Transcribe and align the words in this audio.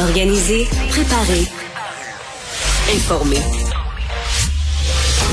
Organiser, 0.00 0.68
préparer, 0.88 1.46
informer. 2.94 3.40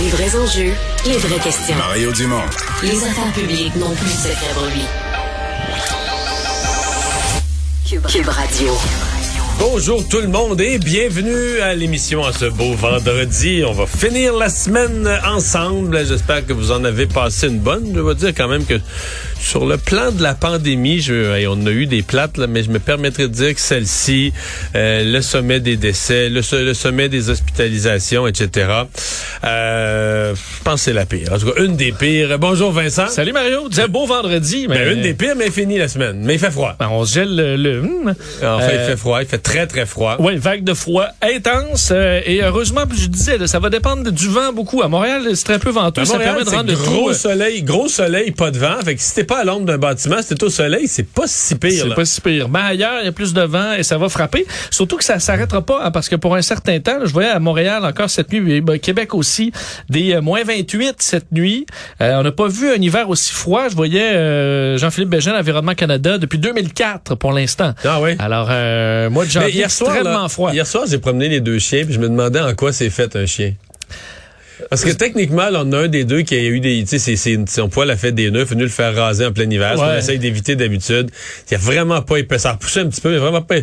Les 0.02 0.10
vrais 0.10 0.36
enjeux, 0.36 0.74
les 1.06 1.18
vraies 1.18 1.40
questions. 1.40 1.76
Mario 1.76 2.12
Dumont. 2.12 2.42
Les 2.84 3.04
affaires 3.04 3.34
publiques 3.34 3.76
n'ont 3.76 3.94
plus 3.96 4.06
de 4.06 4.12
secret 4.12 4.54
pour 4.54 4.66
lui. 4.66 4.84
Cube, 7.90 8.06
Cube 8.08 8.30
Radio. 8.30 8.74
Bonjour 9.60 10.08
tout 10.08 10.22
le 10.22 10.28
monde 10.28 10.60
et 10.60 10.80
bienvenue 10.80 11.60
à 11.62 11.76
l'émission 11.76 12.22
en 12.22 12.32
ce 12.32 12.46
beau 12.46 12.74
vendredi. 12.74 13.64
On 13.64 13.74
va 13.74 13.86
finir 13.86 14.34
la 14.34 14.50
semaine 14.50 15.08
ensemble. 15.24 16.04
J'espère 16.04 16.46
que 16.46 16.54
vous 16.54 16.72
en 16.72 16.84
avez 16.84 17.06
passé 17.06 17.48
une 17.48 17.60
bonne. 17.60 17.92
Je 17.94 18.00
vais 18.00 18.16
dire 18.16 18.34
quand 18.36 18.48
même 18.48 18.66
que 18.66 18.80
sur 19.42 19.66
le 19.66 19.78
plan 19.78 20.12
de 20.12 20.22
la 20.22 20.36
pandémie, 20.36 21.02
je, 21.02 21.46
on 21.48 21.66
a 21.66 21.72
eu 21.72 21.88
des 21.88 22.04
plates, 22.04 22.38
là, 22.38 22.48
mais 22.48 22.64
je 22.64 22.70
me 22.70 22.80
permettrai 22.80 23.24
de 23.24 23.34
dire 23.34 23.56
que 23.56 23.60
celle-ci, 23.60 24.32
euh, 24.76 25.04
le 25.04 25.22
sommet 25.22 25.60
des 25.60 25.78
décès, 25.78 26.30
le, 26.30 26.42
le, 26.64 26.74
sommet 26.74 27.10
des 27.10 27.30
hospitalisations, 27.30 28.28
etc., 28.28 28.70
euh, 29.44 30.36
je 30.36 30.64
pense 30.64 30.76
que 30.76 30.80
c'est 30.82 30.94
la 30.94 31.06
pire. 31.06 31.34
En 31.34 31.40
tout 31.40 31.52
cas, 31.52 31.64
une 31.64 31.76
des 31.76 31.92
pires. 31.92 32.38
Bonjour 32.38 32.72
Vincent. 32.72 33.08
Salut 33.08 33.34
Mario. 33.34 33.68
Disais 33.68 33.88
beau 33.88 34.06
vendredi. 34.06 34.68
Mais... 34.70 34.78
Ben, 34.78 34.98
une 34.98 35.02
des 35.02 35.16
pires, 35.16 35.36
mais 35.36 35.50
fini 35.50 35.78
la 35.78 35.88
semaine. 35.88 36.22
Mais 36.22 36.36
il 36.36 36.40
fait 36.40 36.52
froid. 36.52 36.76
Ben, 36.80 36.90
on 36.92 37.04
se 37.04 37.16
gèle 37.16 37.36
le... 37.36 37.56
le... 37.56 37.82
En 38.44 38.60
fait, 38.60 38.76
il 38.76 38.86
fait 38.86 38.98
froid. 38.98 39.22
Il 39.22 39.28
fait 39.28 39.40
très, 39.40 39.66
très 39.66 39.86
froid. 39.86 40.18
Oui, 40.20 40.38
vague 40.38 40.64
de 40.64 40.74
froid 40.74 41.08
intense. 41.22 41.90
Euh, 41.92 42.22
et 42.26 42.44
heureusement, 42.44 42.84
je 42.96 43.08
disais, 43.08 43.48
ça 43.48 43.60
va 43.60 43.70
dépendre 43.70 44.12
du 44.12 44.28
vent 44.28 44.54
beaucoup. 44.54 44.84
À 44.84 44.88
Montréal, 44.88 45.24
c'est 45.34 45.46
très 45.46 45.60
peu 45.60 45.72
venteux. 45.72 46.06
ça 46.06 46.20
permet 46.20 46.44
de 46.44 46.50
rendre 46.50 46.74
gros 46.74 47.10
le 47.10 47.16
soleil, 47.16 47.64
gros 47.64 47.88
soleil, 47.88 48.32
pas 48.32 48.52
de 48.52 48.60
vent. 48.60 48.78
Fait 48.86 48.96
que 48.96 49.02
si 49.02 49.16
t'es 49.16 49.24
pas 49.32 49.40
à 49.40 49.44
l'ombre 49.46 49.66
d'un 49.66 49.78
bâtiment, 49.78 50.18
c'est 50.22 50.44
au 50.44 50.50
soleil, 50.50 50.90
c'est 50.90 51.08
pas 51.08 51.24
si 51.26 51.56
pire. 51.56 51.86
C'est 51.88 51.96
pas 51.96 52.04
si 52.04 52.20
pire. 52.20 52.50
Mais 52.50 52.60
ailleurs, 52.60 53.00
il 53.00 53.06
y 53.06 53.08
a 53.08 53.14
plus 53.14 53.34
de 53.34 53.42
vent 53.42 53.72
et 53.72 53.84
ça 53.84 53.98
va 53.98 54.10
frapper. 54.10 54.46
Surtout 54.70 54.98
que 54.98 55.06
ça 55.06 55.20
s'arrêtera 55.20 55.62
pas, 55.62 55.86
hein, 55.86 55.92
parce 55.92 56.10
que 56.10 56.18
pour 56.18 56.36
un 56.36 56.42
certain 56.42 56.82
temps, 56.82 56.98
je 57.06 57.14
voyais 57.14 57.30
à 57.30 57.40
Montréal 57.40 57.86
encore 57.86 58.10
cette 58.10 58.34
nuit, 58.34 58.60
ben, 58.60 58.78
Québec 58.78 59.14
aussi, 59.14 59.54
des 59.88 60.16
euh, 60.16 60.22
moins 60.22 60.44
28 60.44 60.96
cette 61.00 61.32
nuit. 61.32 61.66
Euh, 62.02 62.20
on 62.20 62.24
n'a 62.24 62.34
pas 62.34 62.50
vu 62.50 62.74
un 62.74 62.82
hiver 62.82 63.08
aussi 63.08 63.32
froid. 63.32 63.70
Je 63.70 63.76
voyais 63.78 64.16
euh, 64.16 64.78
Jean-Philippe 64.78 65.12
Bégin, 65.12 65.40
Environnement 65.40 65.76
Canada, 65.76 66.18
depuis 66.18 66.38
2004 66.38 67.16
pour 67.16 67.32
l'instant. 67.32 67.74
Ah 67.86 68.02
oui. 68.02 68.18
Alors, 68.20 68.48
mois 69.12 69.24
de 69.24 69.30
janvier, 69.30 69.52
hier 69.54 69.72
soir, 69.72 69.96
extrêmement 69.96 70.28
froid. 70.28 70.52
Hier 70.52 70.68
soir, 70.68 70.84
j'ai 70.90 70.98
promené 70.98 71.30
les 71.30 71.40
deux 71.40 71.58
chiens, 71.58 71.86
puis 71.86 71.94
je 71.94 72.00
me 72.00 72.10
demandais 72.10 72.42
en 72.42 72.54
quoi 72.54 72.74
c'est 72.74 72.90
fait 72.90 73.16
un 73.16 73.26
chien. 73.26 73.54
Parce 74.72 74.86
que 74.86 74.92
techniquement, 74.92 75.50
là, 75.50 75.64
on 75.66 75.72
a 75.74 75.80
un 75.80 75.88
des 75.90 76.06
deux 76.06 76.22
qui 76.22 76.34
a 76.34 76.40
eu 76.40 76.62
des, 76.62 76.86
tu 76.88 76.98
sais, 76.98 77.18
c'est 77.18 77.50
son 77.50 77.68
poil 77.68 77.92
a 77.92 77.98
fait 77.98 78.14
des 78.14 78.32
nœuds, 78.32 78.46
venu 78.46 78.64
le 78.64 78.70
faire 78.70 78.96
raser 78.96 79.26
en 79.26 79.34
plein 79.34 79.50
hiver, 79.50 79.74
ouais. 79.74 79.86
qu'on 79.86 79.98
essaye 79.98 80.18
d'éviter 80.18 80.56
d'habitude. 80.56 81.12
Il 81.52 81.56
a 81.56 81.58
vraiment 81.58 82.02
pas 82.02 82.20
épais, 82.20 82.38
ça 82.38 82.52
a 82.52 82.54
repoussé 82.54 82.80
un 82.80 82.88
petit 82.88 83.02
peu, 83.02 83.12
mais 83.12 83.18
vraiment 83.18 83.42
pas. 83.42 83.56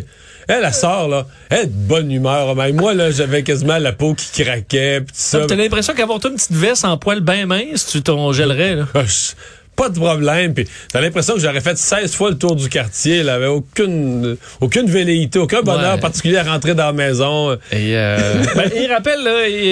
Elle, 0.47 0.61
la 0.61 0.71
sort, 0.71 1.07
là, 1.07 1.25
elle 1.49 1.61
est 1.61 1.65
de 1.65 1.71
bonne 1.71 2.11
humeur. 2.11 2.55
Mais 2.55 2.71
moi, 2.73 2.93
là, 2.93 3.09
j'avais 3.09 3.41
quasiment 3.41 3.79
la 3.79 3.91
peau 3.91 4.13
qui 4.13 4.43
craquait, 4.43 5.01
pis 5.01 5.07
tout 5.07 5.13
ça. 5.15 5.47
T'as 5.47 5.55
l'impression 5.55 5.95
qu'avoir 5.95 6.23
une 6.23 6.35
petite 6.35 6.51
veste 6.51 6.85
en 6.85 6.95
poil 6.97 7.21
bien 7.21 7.47
mince, 7.47 7.87
tu 7.87 8.03
t'en 8.03 8.31
gèlerais, 8.31 8.75
là. 8.75 8.87
Pas 9.79 9.87
de 9.87 9.97
problème. 9.97 10.53
Puis 10.53 10.67
t'as 10.91 10.99
l'impression 10.99 11.35
que 11.35 11.39
j'aurais 11.39 11.61
fait 11.61 11.77
16 11.77 12.13
fois 12.13 12.31
le 12.31 12.37
tour 12.37 12.53
du 12.57 12.67
quartier. 12.67 13.19
Il 13.19 13.29
avait 13.29 13.47
aucune 13.47 14.35
aucune 14.59 14.89
velléité, 14.89 15.39
aucun 15.39 15.61
bonheur 15.61 15.97
particulier 16.01 16.35
à 16.35 16.43
rentrer 16.43 16.75
dans 16.75 16.87
la 16.87 16.91
maison. 16.91 17.53
Et 17.71 17.95
euh, 17.95 18.43
ben, 18.57 18.69
il 18.75 18.91
rappelle, 18.91 19.21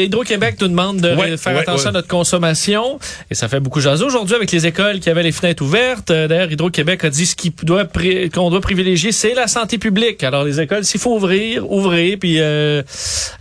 Hydro-Québec 0.05 0.55
nous 0.61 0.69
demande 0.69 1.01
de 1.01 1.35
faire 1.35 1.57
attention 1.57 1.89
à 1.89 1.91
notre 1.91 2.07
consommation. 2.07 2.99
Et 3.29 3.35
ça 3.35 3.49
fait 3.49 3.59
beaucoup 3.59 3.81
jaser 3.81 4.05
aujourd'hui 4.05 4.35
avec 4.35 4.49
les 4.53 4.65
écoles 4.65 5.01
qui 5.01 5.09
avaient 5.09 5.23
les 5.23 5.33
fenêtres 5.33 5.61
ouvertes. 5.61 6.09
Euh, 6.09 6.29
d'ailleurs, 6.29 6.53
Hydro-Québec 6.53 7.03
a 7.03 7.09
dit 7.09 7.25
ce 7.25 7.35
qu'on 7.35 8.49
doit, 8.49 8.61
privilégier, 8.61 9.11
c'est 9.11 9.33
la 9.33 9.47
santé 9.47 9.77
publique. 9.77 10.23
Alors 10.23 10.45
les 10.45 10.61
écoles, 10.61 10.85
s'il 10.85 11.01
faut 11.01 11.17
ouvrir, 11.17 11.69
ouvrez. 11.69 12.15
Puis 12.15 12.37
euh, 12.39 12.81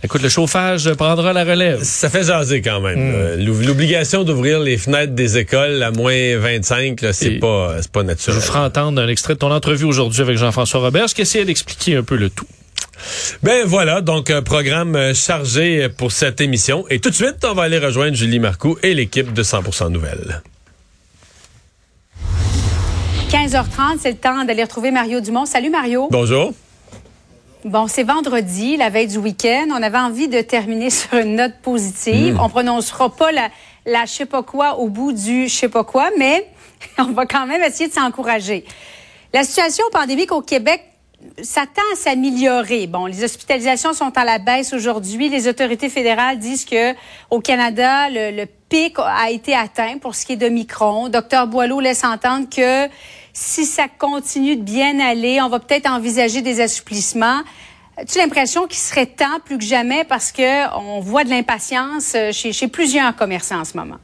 écoute, 0.03 0.21
le 0.21 0.29
chauffage 0.29 0.91
prendra 0.95 1.31
la 1.31 1.45
relève. 1.45 1.79
Ça 1.81 2.09
fait 2.09 2.25
jaser 2.25 2.61
quand 2.61 2.81
même. 2.81 3.37
Hmm. 3.37 3.65
L'obligation 3.65 4.25
d'ouvrir 4.25 4.59
les 4.59 4.77
fenêtres 4.77 5.13
des 5.13 5.37
écoles 5.37 5.81
à 5.81 5.91
moins 5.91 6.37
20 6.37 6.56
c'est 6.63 7.39
pas, 7.39 7.75
pas 7.91 8.03
naturel. 8.03 8.35
Je 8.35 8.39
vous 8.39 8.45
ferai 8.45 8.59
entendre 8.59 9.01
un 9.01 9.07
extrait 9.07 9.33
de 9.33 9.39
ton 9.39 9.51
entrevue 9.51 9.85
aujourd'hui 9.85 10.21
avec 10.21 10.37
Jean-François 10.37 10.79
Robert, 10.81 11.07
qui 11.07 11.21
essayait 11.21 11.45
d'expliquer 11.45 11.95
un 11.95 12.03
peu 12.03 12.15
le 12.15 12.29
tout. 12.29 12.47
Ben 13.43 13.65
voilà, 13.65 14.01
donc 14.01 14.29
un 14.29 14.41
programme 14.41 14.95
euh, 14.95 15.13
chargé 15.13 15.87
pour 15.89 16.11
cette 16.11 16.41
émission. 16.41 16.85
Et 16.89 16.99
tout 16.99 17.09
de 17.09 17.15
suite, 17.15 17.45
on 17.45 17.53
va 17.53 17.63
aller 17.63 17.77
rejoindre 17.77 18.15
Julie 18.15 18.39
Marcoux 18.39 18.77
et 18.83 18.93
l'équipe 18.93 19.33
de 19.33 19.43
100% 19.43 19.89
Nouvelles. 19.89 20.41
15h30, 23.29 23.97
c'est 23.99 24.11
le 24.11 24.17
temps 24.17 24.45
d'aller 24.45 24.63
retrouver 24.63 24.91
Mario 24.91 25.19
Dumont. 25.19 25.45
Salut 25.45 25.69
Mario. 25.69 26.07
Bonjour. 26.11 26.53
Bon, 27.65 27.87
c'est 27.87 28.03
vendredi, 28.03 28.77
la 28.77 28.89
veille 28.89 29.07
du 29.07 29.17
week-end. 29.17 29.67
On 29.71 29.83
avait 29.83 29.97
envie 29.97 30.29
de 30.29 30.39
terminer 30.41 30.89
sur 30.91 31.13
une 31.15 31.35
note 31.35 31.55
positive. 31.61 32.35
On 32.35 32.43
hmm. 32.43 32.45
On 32.45 32.49
prononcera 32.49 33.13
pas 33.13 33.31
la, 33.33 33.49
la 33.87 34.05
je 34.05 34.11
sais 34.11 34.25
pas 34.25 34.43
quoi 34.43 34.77
au 34.77 34.89
bout 34.89 35.13
du 35.13 35.47
je 35.47 35.55
sais 35.55 35.69
pas 35.69 35.83
quoi, 35.83 36.11
mais 36.17 36.47
on 36.99 37.11
va 37.13 37.25
quand 37.25 37.47
même 37.47 37.63
essayer 37.63 37.87
de 37.87 37.93
s'encourager. 37.93 38.65
La 39.33 39.43
situation 39.43 39.85
pandémique 39.91 40.31
au 40.31 40.41
Québec 40.41 40.83
s'attend 41.41 41.81
à 41.93 41.95
s'améliorer. 41.95 42.85
Bon, 42.85 43.07
les 43.07 43.23
hospitalisations 43.23 43.93
sont 43.93 44.15
à 44.15 44.23
la 44.23 44.37
baisse 44.37 44.73
aujourd'hui. 44.73 45.29
Les 45.29 45.47
autorités 45.47 45.89
fédérales 45.89 46.37
disent 46.37 46.65
que 46.65 46.93
au 47.31 47.39
Canada, 47.39 48.09
le, 48.09 48.45
pic 48.69 48.97
a 48.99 49.31
été 49.31 49.55
atteint 49.55 49.97
pour 49.97 50.13
ce 50.13 50.25
qui 50.25 50.33
est 50.33 50.37
de 50.37 50.49
Micron. 50.49 51.07
Docteur 51.07 51.47
Boileau 51.47 51.79
laisse 51.79 52.03
entendre 52.03 52.47
que 52.49 52.89
si 53.31 53.65
ça 53.65 53.87
continue 53.87 54.57
de 54.57 54.61
bien 54.61 54.99
aller, 54.99 55.41
on 55.41 55.47
va 55.47 55.59
peut-être 55.59 55.89
envisager 55.89 56.41
des 56.41 56.59
assouplissements. 56.59 57.41
As-tu 57.99 58.19
l'impression 58.19 58.67
qu'il 58.67 58.77
serait 58.77 59.07
temps 59.07 59.39
plus 59.43 59.57
que 59.57 59.63
jamais 59.63 60.03
parce 60.03 60.31
que 60.31 60.77
on 60.77 60.99
voit 60.99 61.23
de 61.23 61.29
l'impatience 61.29 62.13
euh, 62.15 62.31
chez, 62.31 62.67
plusieurs 62.67 63.15
commerçants 63.15 63.61
en 63.61 63.65
ce 63.65 63.75
moment? 63.75 63.97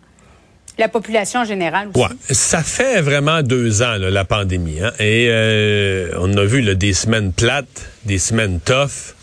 La 0.79 0.87
population 0.87 1.41
en 1.41 1.45
général 1.45 1.89
aussi. 1.89 1.99
Ouais, 1.99 2.09
ça 2.31 2.63
fait 2.63 3.01
vraiment 3.01 3.43
deux 3.43 3.83
ans, 3.83 3.95
la 3.99 4.25
pandémie. 4.25 4.81
Hein? 4.81 4.91
Et 4.97 5.27
euh, 5.29 6.09
on 6.17 6.35
a 6.35 6.43
vu 6.43 6.61
là, 6.61 6.73
des 6.73 6.93
semaines 6.93 7.31
plates, 7.31 7.91
des 8.05 8.17
semaines 8.17 8.59
tough. 8.59 9.13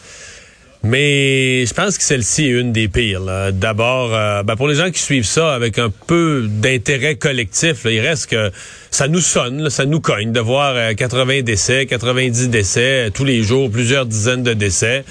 Mais 0.82 1.66
je 1.66 1.74
pense 1.74 1.98
que 1.98 2.04
celle-ci 2.04 2.46
est 2.46 2.58
une 2.58 2.72
des 2.72 2.88
pires. 2.88 3.20
D'abord, 3.52 4.14
euh, 4.14 4.42
ben 4.42 4.56
pour 4.56 4.66
les 4.66 4.76
gens 4.76 4.91
qui 4.91 5.00
suivent 5.00 5.26
ça 5.26 5.52
avec 5.52 5.78
un 5.78 5.91
peu 6.06 6.46
d'intérêt 6.48 7.16
collectif, 7.16 7.84
il 7.84 8.00
reste 8.00 8.30
que 8.30 8.50
ça 8.91 9.06
nous 9.06 9.20
sonne, 9.20 9.68
ça 9.68 9.84
nous 9.84 10.00
cogne 10.00 10.32
de 10.32 10.41
voir 10.41 10.94
80 10.96 11.32
euh, 11.32 11.42
décès, 11.42 11.84
90 11.84 12.48
décès 12.48 12.80
euh, 12.80 13.10
tous 13.10 13.26
les 13.26 13.42
jours, 13.42 13.70
plusieurs 13.70 14.06
dizaines 14.06 14.42
de 14.42 14.54
décès. 14.54 15.04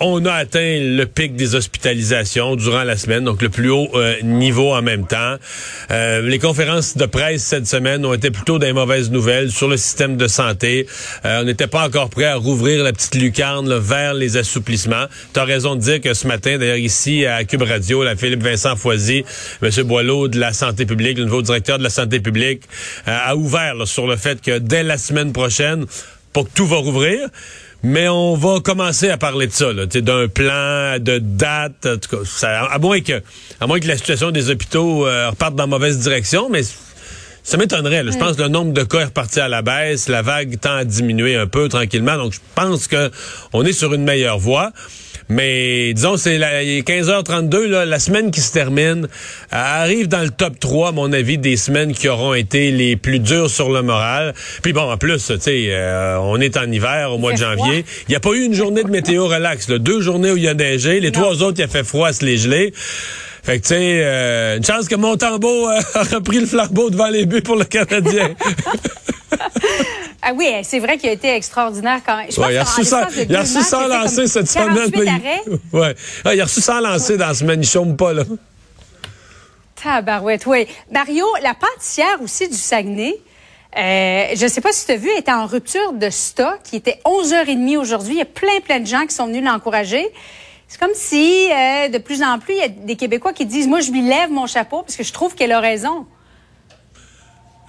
On 0.00 0.26
a 0.26 0.32
atteint 0.32 0.78
le 0.78 1.04
pic 1.04 1.36
des 1.36 1.54
hospitalisations 1.54 2.56
durant 2.56 2.84
la 2.84 2.96
semaine, 2.98 3.24
donc 3.24 3.40
le 3.40 3.48
plus 3.48 3.70
haut 3.70 3.88
niveau 4.22 4.74
en 4.74 4.82
même 4.82 5.06
temps. 5.06 5.36
les 5.90 6.38
conférences 6.38 6.96
de 6.96 7.06
presse 7.06 7.42
cette 7.42 7.66
semaine 7.66 8.04
ont 8.04 8.12
été 8.12 8.30
plutôt 8.30 8.58
des 8.58 8.72
mauvaises 8.72 9.10
nouvelles 9.10 9.50
sur 9.50 9.68
le 9.68 9.78
système 9.78 10.16
de 10.16 10.28
santé. 10.28 10.86
on 11.24 11.44
n'était 11.44 11.66
pas 11.66 11.86
encore 11.86 12.10
prêt 12.10 12.26
à 12.26 12.36
rouvrir 12.36 12.84
la 12.84 12.92
petite 12.92 13.14
lucarne 13.14 13.74
vers 13.78 14.14
les 14.14 14.36
assouplissements. 14.36 14.81
Tu 14.88 15.40
as 15.40 15.44
raison 15.44 15.76
de 15.76 15.80
dire 15.80 16.00
que 16.00 16.14
ce 16.14 16.26
matin, 16.26 16.58
d'ailleurs 16.58 16.76
ici 16.76 17.26
à 17.26 17.44
Cube 17.44 17.62
Radio, 17.62 18.02
la 18.02 18.16
Philippe 18.16 18.42
Vincent 18.42 18.76
Foisy, 18.76 19.24
M. 19.62 19.70
Boileau 19.84 20.28
de 20.28 20.38
la 20.38 20.52
santé 20.52 20.86
publique, 20.86 21.18
le 21.18 21.24
nouveau 21.24 21.42
directeur 21.42 21.78
de 21.78 21.82
la 21.82 21.90
santé 21.90 22.20
publique, 22.20 22.62
euh, 23.08 23.18
a 23.24 23.36
ouvert 23.36 23.74
sur 23.86 24.06
le 24.06 24.16
fait 24.16 24.40
que 24.40 24.58
dès 24.58 24.82
la 24.82 24.98
semaine 24.98 25.32
prochaine, 25.32 25.86
pour 26.32 26.48
que 26.48 26.54
tout 26.54 26.66
va 26.66 26.76
rouvrir. 26.76 27.28
Mais 27.84 28.08
on 28.08 28.36
va 28.36 28.60
commencer 28.60 29.10
à 29.10 29.18
parler 29.18 29.48
de 29.48 29.52
ça, 29.52 29.72
d'un 29.74 30.28
plan, 30.28 30.98
de 31.00 31.18
date, 31.18 31.88
à 32.42 32.78
moins 32.78 33.00
que, 33.00 33.20
à 33.60 33.66
moins 33.66 33.80
que 33.80 33.88
la 33.88 33.96
situation 33.96 34.30
des 34.30 34.50
hôpitaux 34.50 35.04
euh, 35.04 35.30
reparte 35.30 35.56
dans 35.56 35.66
mauvaise 35.66 35.98
direction, 35.98 36.48
mais 36.48 36.62
ça 37.42 37.56
m'étonnerait. 37.56 38.04
Je 38.10 38.18
pense 38.18 38.36
que 38.36 38.42
le 38.42 38.48
nombre 38.48 38.72
de 38.72 38.82
cas 38.82 39.00
est 39.00 39.04
reparti 39.04 39.40
à 39.40 39.48
la 39.48 39.62
baisse, 39.62 40.08
la 40.08 40.22
vague 40.22 40.58
tend 40.60 40.74
à 40.74 40.84
diminuer 40.84 41.36
un 41.36 41.46
peu 41.46 41.68
tranquillement, 41.68 42.16
donc 42.16 42.32
je 42.32 42.40
pense 42.54 42.86
que 42.86 43.10
on 43.52 43.64
est 43.64 43.72
sur 43.72 43.94
une 43.94 44.04
meilleure 44.04 44.38
voie. 44.38 44.72
Mais 45.28 45.94
disons, 45.94 46.16
c'est 46.16 46.38
15h32, 46.38 47.66
là, 47.66 47.84
la 47.86 47.98
semaine 47.98 48.30
qui 48.30 48.40
se 48.40 48.52
termine, 48.52 49.08
arrive 49.50 50.08
dans 50.08 50.20
le 50.20 50.30
top 50.30 50.58
3, 50.58 50.88
à 50.88 50.92
mon 50.92 51.12
avis, 51.12 51.38
des 51.38 51.56
semaines 51.56 51.94
qui 51.94 52.08
auront 52.08 52.34
été 52.34 52.70
les 52.70 52.96
plus 52.96 53.18
dures 53.18 53.48
sur 53.48 53.70
le 53.70 53.82
moral. 53.82 54.34
Puis 54.62 54.72
bon, 54.72 54.90
en 54.90 54.98
plus, 54.98 55.26
tu 55.26 55.40
sais, 55.40 55.66
euh, 55.70 56.18
on 56.20 56.40
est 56.40 56.56
en 56.56 56.70
hiver 56.70 57.12
au 57.12 57.18
mois 57.18 57.32
de 57.32 57.38
janvier. 57.38 57.84
Il 58.08 58.10
n'y 58.10 58.16
a 58.16 58.20
pas 58.20 58.32
eu 58.32 58.44
une 58.44 58.54
journée 58.54 58.82
de 58.82 58.90
météo 58.90 59.26
relax. 59.26 59.68
Là. 59.68 59.78
Deux 59.78 60.00
journées 60.00 60.32
où 60.32 60.36
il 60.36 60.42
y 60.42 60.48
a 60.48 60.54
neigé. 60.54 61.00
Les 61.00 61.12
trois 61.12 61.42
autres, 61.42 61.58
il 61.58 61.62
a 61.62 61.68
fait 61.68 61.84
froid 61.84 62.08
à 62.08 62.12
se 62.12 62.24
les 62.24 62.36
geler. 62.36 62.74
Fait 63.42 63.58
que, 63.58 63.62
tu 63.62 63.68
sais, 63.68 64.00
euh, 64.04 64.56
une 64.58 64.64
chance 64.64 64.86
que 64.88 64.94
Montembeau 64.94 65.68
euh, 65.68 65.80
a 65.94 66.02
repris 66.04 66.38
le 66.40 66.46
flambeau 66.46 66.90
devant 66.90 67.08
les 67.08 67.26
buts 67.26 67.42
pour 67.42 67.56
le 67.56 67.64
Canadien. 67.64 68.34
Ah 70.24 70.32
oui, 70.36 70.46
c'est 70.62 70.78
vrai 70.78 70.98
qu'il 70.98 71.08
a 71.08 71.12
été 71.12 71.34
extraordinaire 71.34 72.00
quand 72.06 72.16
même. 72.16 72.28
Je 72.30 72.40
il 72.40 72.56
a 72.56 72.62
reçu 72.62 73.60
100 73.60 73.88
lancés 73.88 74.28
cette 74.28 74.46
semaine. 74.46 74.88
Ouais. 75.72 75.96
Ah, 76.24 76.34
il 76.34 76.40
a 76.40 76.44
reçu 76.44 76.60
100 76.60 76.78
lancés 76.80 77.16
dans 77.16 77.26
la 77.26 77.34
semaine. 77.34 77.60
Il 77.60 77.66
chôme 77.66 77.96
pas, 77.96 78.12
là. 78.12 78.22
Tabarouette, 79.82 80.46
oui. 80.46 80.68
Mario, 80.92 81.26
la 81.42 81.54
pâtissière 81.54 82.22
aussi 82.22 82.48
du 82.48 82.56
Saguenay, 82.56 83.16
Euh, 83.76 84.26
je 84.36 84.44
ne 84.44 84.48
sais 84.48 84.60
pas 84.60 84.70
si 84.70 84.86
tu 84.86 84.92
as 84.92 84.96
vu, 84.96 85.08
elle 85.10 85.20
était 85.20 85.32
en 85.32 85.46
rupture 85.46 85.92
de 85.94 86.10
stock. 86.10 86.60
Il 86.72 86.76
était 86.76 87.00
11h30 87.04 87.78
aujourd'hui. 87.78 88.12
Il 88.14 88.18
y 88.18 88.22
a 88.22 88.26
plein, 88.26 88.60
plein 88.64 88.80
de 88.80 88.86
gens 88.86 89.06
qui 89.06 89.14
sont 89.14 89.26
venus 89.26 89.42
l'encourager. 89.42 90.06
C'est 90.72 90.80
comme 90.80 90.94
si, 90.94 91.50
euh, 91.52 91.88
de 91.88 91.98
plus 91.98 92.22
en 92.22 92.38
plus, 92.38 92.54
il 92.54 92.60
y 92.60 92.62
a 92.62 92.68
des 92.68 92.96
Québécois 92.96 93.34
qui 93.34 93.44
disent, 93.44 93.68
moi, 93.68 93.80
je 93.80 93.90
lui 93.90 94.00
lève 94.00 94.30
mon 94.30 94.46
chapeau 94.46 94.80
parce 94.80 94.96
que 94.96 95.02
je 95.04 95.12
trouve 95.12 95.34
qu'elle 95.34 95.52
a 95.52 95.60
raison. 95.60 96.06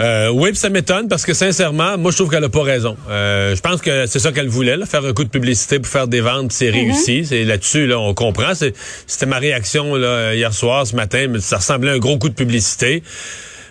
Euh, 0.02 0.30
oui, 0.30 0.56
ça 0.56 0.70
m'étonne 0.70 1.10
parce 1.10 1.26
que 1.26 1.34
sincèrement, 1.34 1.98
moi 1.98 2.12
je 2.12 2.18
trouve 2.18 2.30
qu'elle 2.30 2.44
a 2.44 2.50
pas 2.50 2.64
raison. 2.64 2.96
Euh, 3.10 3.56
je 3.56 3.62
pense 3.62 3.82
que 3.82 4.06
c'est 4.06 4.20
ça 4.20 4.32
qu'elle 4.32 4.48
voulait, 4.48 4.78
là, 4.78 4.86
faire 4.86 5.06
un 5.06 5.14
coup 5.14 5.26
de 5.26 5.30
publicité 5.30 5.80
pour 5.80 5.92
faire 5.92 6.08
des 6.08 6.22
ventes, 6.22 6.54
c'est 6.54 6.70
mm-hmm. 6.70 6.72
réussi. 6.72 7.26
C'est 7.26 7.44
là-dessus, 7.44 7.88
là, 7.88 8.00
on 8.00 8.14
comprend. 8.14 8.54
C'était 8.56 9.26
ma 9.26 9.38
réaction 9.38 9.96
là, 9.96 10.34
hier 10.34 10.54
soir, 10.54 10.88
ce 10.88 10.96
matin, 10.96 11.28
mais 11.30 11.42
ça 11.42 11.58
ressemblait 11.58 11.92
à 11.92 11.94
un 11.96 12.00
gros 12.00 12.18
coup 12.18 12.30
de 12.30 12.36
publicité. 12.36 13.04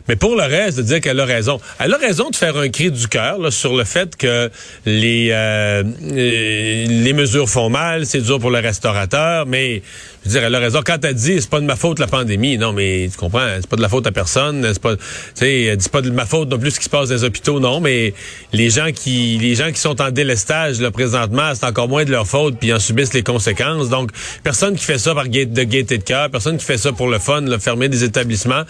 Mais 0.08 0.16
pour 0.16 0.36
le 0.36 0.42
reste, 0.42 0.78
de 0.78 0.82
dire 0.82 1.00
qu'elle 1.00 1.20
a 1.20 1.24
raison. 1.24 1.60
Elle 1.78 1.94
a 1.94 1.98
raison 1.98 2.30
de 2.30 2.36
faire 2.36 2.56
un 2.56 2.68
cri 2.68 2.90
du 2.90 3.08
cœur 3.08 3.52
sur 3.52 3.76
le 3.76 3.84
fait 3.84 4.16
que 4.16 4.50
les 4.86 5.28
euh, 5.30 5.82
les 6.12 7.12
mesures 7.12 7.48
font 7.48 7.68
mal, 7.68 8.06
c'est 8.06 8.20
dur 8.20 8.38
pour 8.38 8.50
le 8.50 8.58
restaurateur, 8.58 9.46
mais 9.46 9.82
je 10.24 10.28
veux 10.28 10.34
dire, 10.34 10.44
elle 10.44 10.54
a 10.54 10.58
raison. 10.58 10.80
Quand 10.84 11.04
elle 11.04 11.14
dit 11.14 11.40
c'est 11.40 11.50
pas 11.50 11.60
de 11.60 11.66
ma 11.66 11.76
faute 11.76 11.98
la 11.98 12.06
pandémie, 12.06 12.58
non, 12.58 12.72
mais 12.72 13.08
tu 13.10 13.18
comprends, 13.18 13.46
c'est 13.56 13.66
pas 13.66 13.76
de 13.76 13.82
la 13.82 13.88
faute 13.88 14.06
à 14.06 14.12
personne. 14.12 14.68
C'est 14.72 14.82
pas, 14.82 14.96
tu 14.96 15.02
sais, 15.34 15.62
elle 15.62 15.76
dit 15.76 15.88
pas 15.88 16.00
de 16.00 16.10
ma 16.10 16.26
faute 16.26 16.48
non 16.48 16.58
plus 16.58 16.72
ce 16.72 16.78
qui 16.78 16.84
se 16.84 16.90
passe 16.90 17.08
dans 17.08 17.14
les 17.14 17.24
hôpitaux, 17.24 17.60
non, 17.60 17.80
mais 17.80 18.14
les 18.52 18.70
gens 18.70 18.92
qui, 18.92 19.38
les 19.38 19.54
gens 19.54 19.72
qui 19.72 19.80
sont 19.80 20.00
en 20.00 20.10
délestage 20.10 20.80
là 20.80 20.90
présentement, 20.90 21.52
c'est 21.54 21.66
encore 21.66 21.88
moins 21.88 22.04
de 22.04 22.10
leur 22.10 22.26
faute, 22.26 22.56
puis 22.58 22.72
en 22.72 22.78
subissent 22.78 23.14
les 23.14 23.22
conséquences. 23.22 23.88
Donc, 23.88 24.10
personne 24.42 24.76
qui 24.76 24.84
fait 24.84 24.98
ça 24.98 25.14
par 25.14 25.28
gaieté 25.28 25.98
de 25.98 26.04
cœur, 26.04 26.30
personne 26.30 26.56
qui 26.56 26.64
fait 26.64 26.78
ça 26.78 26.92
pour 26.92 27.08
le 27.08 27.18
fun, 27.18 27.42
là, 27.42 27.58
fermer 27.58 27.88
des 27.88 28.04
établissements. 28.04 28.62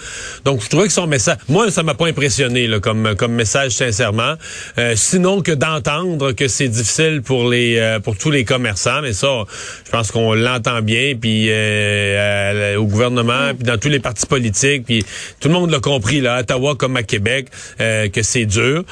Donc, 0.45 0.63
je 0.63 0.69
trouvais 0.69 0.87
que 0.87 0.93
son 0.93 1.07
message, 1.07 1.22
moi, 1.49 1.71
ça 1.71 1.83
m'a 1.83 1.95
pas 1.95 2.07
impressionné 2.07 2.67
là, 2.67 2.81
comme 2.81 3.15
comme 3.17 3.33
message 3.33 3.73
sincèrement. 3.73 4.35
Euh, 4.79 4.95
sinon 4.97 5.43
que 5.43 5.53
d'entendre 5.53 6.33
que 6.33 6.49
c'est 6.49 6.69
difficile 6.69 7.23
pour 7.23 7.49
les 7.49 7.79
euh, 7.79 8.01
pour 8.01 8.17
tous 8.17 8.31
les 8.31 8.45
commerçants, 8.45 9.03
mais 9.03 9.13
ça, 9.13 9.45
je 9.85 9.91
pense 9.91 10.11
qu'on 10.11 10.35
l'entend 10.35 10.81
bien, 10.83 11.15
puis 11.21 11.47
euh, 11.51 12.77
au 12.77 12.87
gouvernement, 12.87 13.55
puis 13.55 13.65
dans 13.67 13.79
tous 13.79 13.89
les 13.89 14.01
partis 14.01 14.27
politiques, 14.27 14.85
puis 14.85 15.05
tout 15.41 15.49
le 15.49 15.55
monde 15.55 15.71
l'a 15.71 15.81
compris, 15.81 16.21
là, 16.21 16.37
à 16.37 16.41
Ottawa 16.41 16.75
comme 16.77 16.97
à 16.97 17.03
Québec, 17.03 17.49
euh, 17.81 18.09
que 18.09 18.23
c'est 18.23 18.47
dur. 18.47 18.85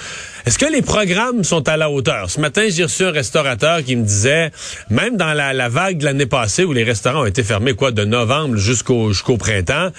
Est-ce 0.47 0.59
que 0.59 0.67
les 0.67 0.83
programmes 0.83 1.45
sont 1.45 1.69
à 1.69 1.77
la 1.77 1.91
hauteur? 1.91 2.31
Ce 2.31 2.41
matin, 2.41 2.67
j'ai 2.69 2.85
reçu 2.85 3.05
un 3.05 3.11
restaurateur 3.11 3.85
qui 3.85 3.97
me 3.97 4.05
disait, 4.05 4.51
même 4.89 5.17
dans 5.17 5.33
la, 5.33 5.69
vague 5.69 5.99
de 5.99 6.05
l'année 6.05 6.27
passée 6.27 6.65
où 6.65 6.73
les 6.73 6.85
restaurants 6.85 7.23
ont 7.23 7.27
été 7.27 7.43
fermés, 7.43 7.75
quoi, 7.75 7.91
de 7.93 8.05
novembre 8.05 8.57
jusqu'au 8.57 9.13
jusqu'au 9.13 9.37
printemps, 9.37 9.91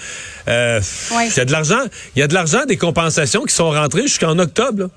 euh, 0.48 0.80
il 1.12 1.36
y 1.36 1.40
a 1.40 1.44
de 1.44 1.52
l'argent, 1.52 1.82
il 2.16 2.20
y 2.20 2.22
a 2.22 2.28
de 2.28 2.34
l'argent 2.34 2.64
des 2.66 2.76
compensations 2.76 3.42
qui 3.44 3.54
sont 3.54 3.70
rentrées 3.70 4.02
jusqu'en 4.02 4.38
octobre. 4.38 4.82
Là 4.82 4.88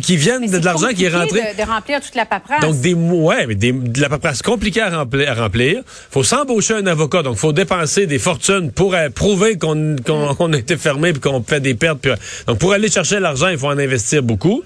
qui 0.00 0.16
viennent 0.16 0.46
de, 0.48 0.64
l'argent 0.64 0.88
qui 0.94 1.04
est 1.04 1.08
rentré. 1.08 1.40
De, 1.40 1.62
de, 1.62 1.68
remplir 1.68 2.00
toute 2.00 2.14
la 2.14 2.26
paperasse. 2.26 2.60
Donc 2.60 2.80
des 2.80 2.94
ouais, 2.94 3.46
mais 3.46 3.54
des, 3.54 3.72
de 3.72 4.00
la 4.00 4.08
paperasse 4.08 4.42
compliquée 4.42 4.80
à 4.80 4.90
remplir. 4.90 5.30
À 5.30 5.34
remplir. 5.34 5.82
Faut 6.10 6.24
s'embaucher 6.24 6.74
un 6.74 6.86
avocat, 6.86 7.22
donc 7.22 7.36
faut 7.36 7.52
dépenser 7.52 8.06
des 8.06 8.18
fortunes 8.18 8.70
pour 8.70 8.94
euh, 8.94 9.08
prouver 9.10 9.58
qu'on 9.58 9.96
qu'on 10.04 10.52
a 10.52 10.56
été 10.56 10.76
fermé 10.76 11.12
puis 11.12 11.20
qu'on 11.20 11.42
fait 11.42 11.60
des 11.60 11.74
pertes. 11.74 12.06
donc 12.46 12.58
pour 12.58 12.72
aller 12.72 12.90
chercher 12.90 13.20
l'argent, 13.20 13.48
il 13.48 13.58
faut 13.58 13.68
en 13.68 13.78
investir 13.78 14.22
beaucoup. 14.22 14.62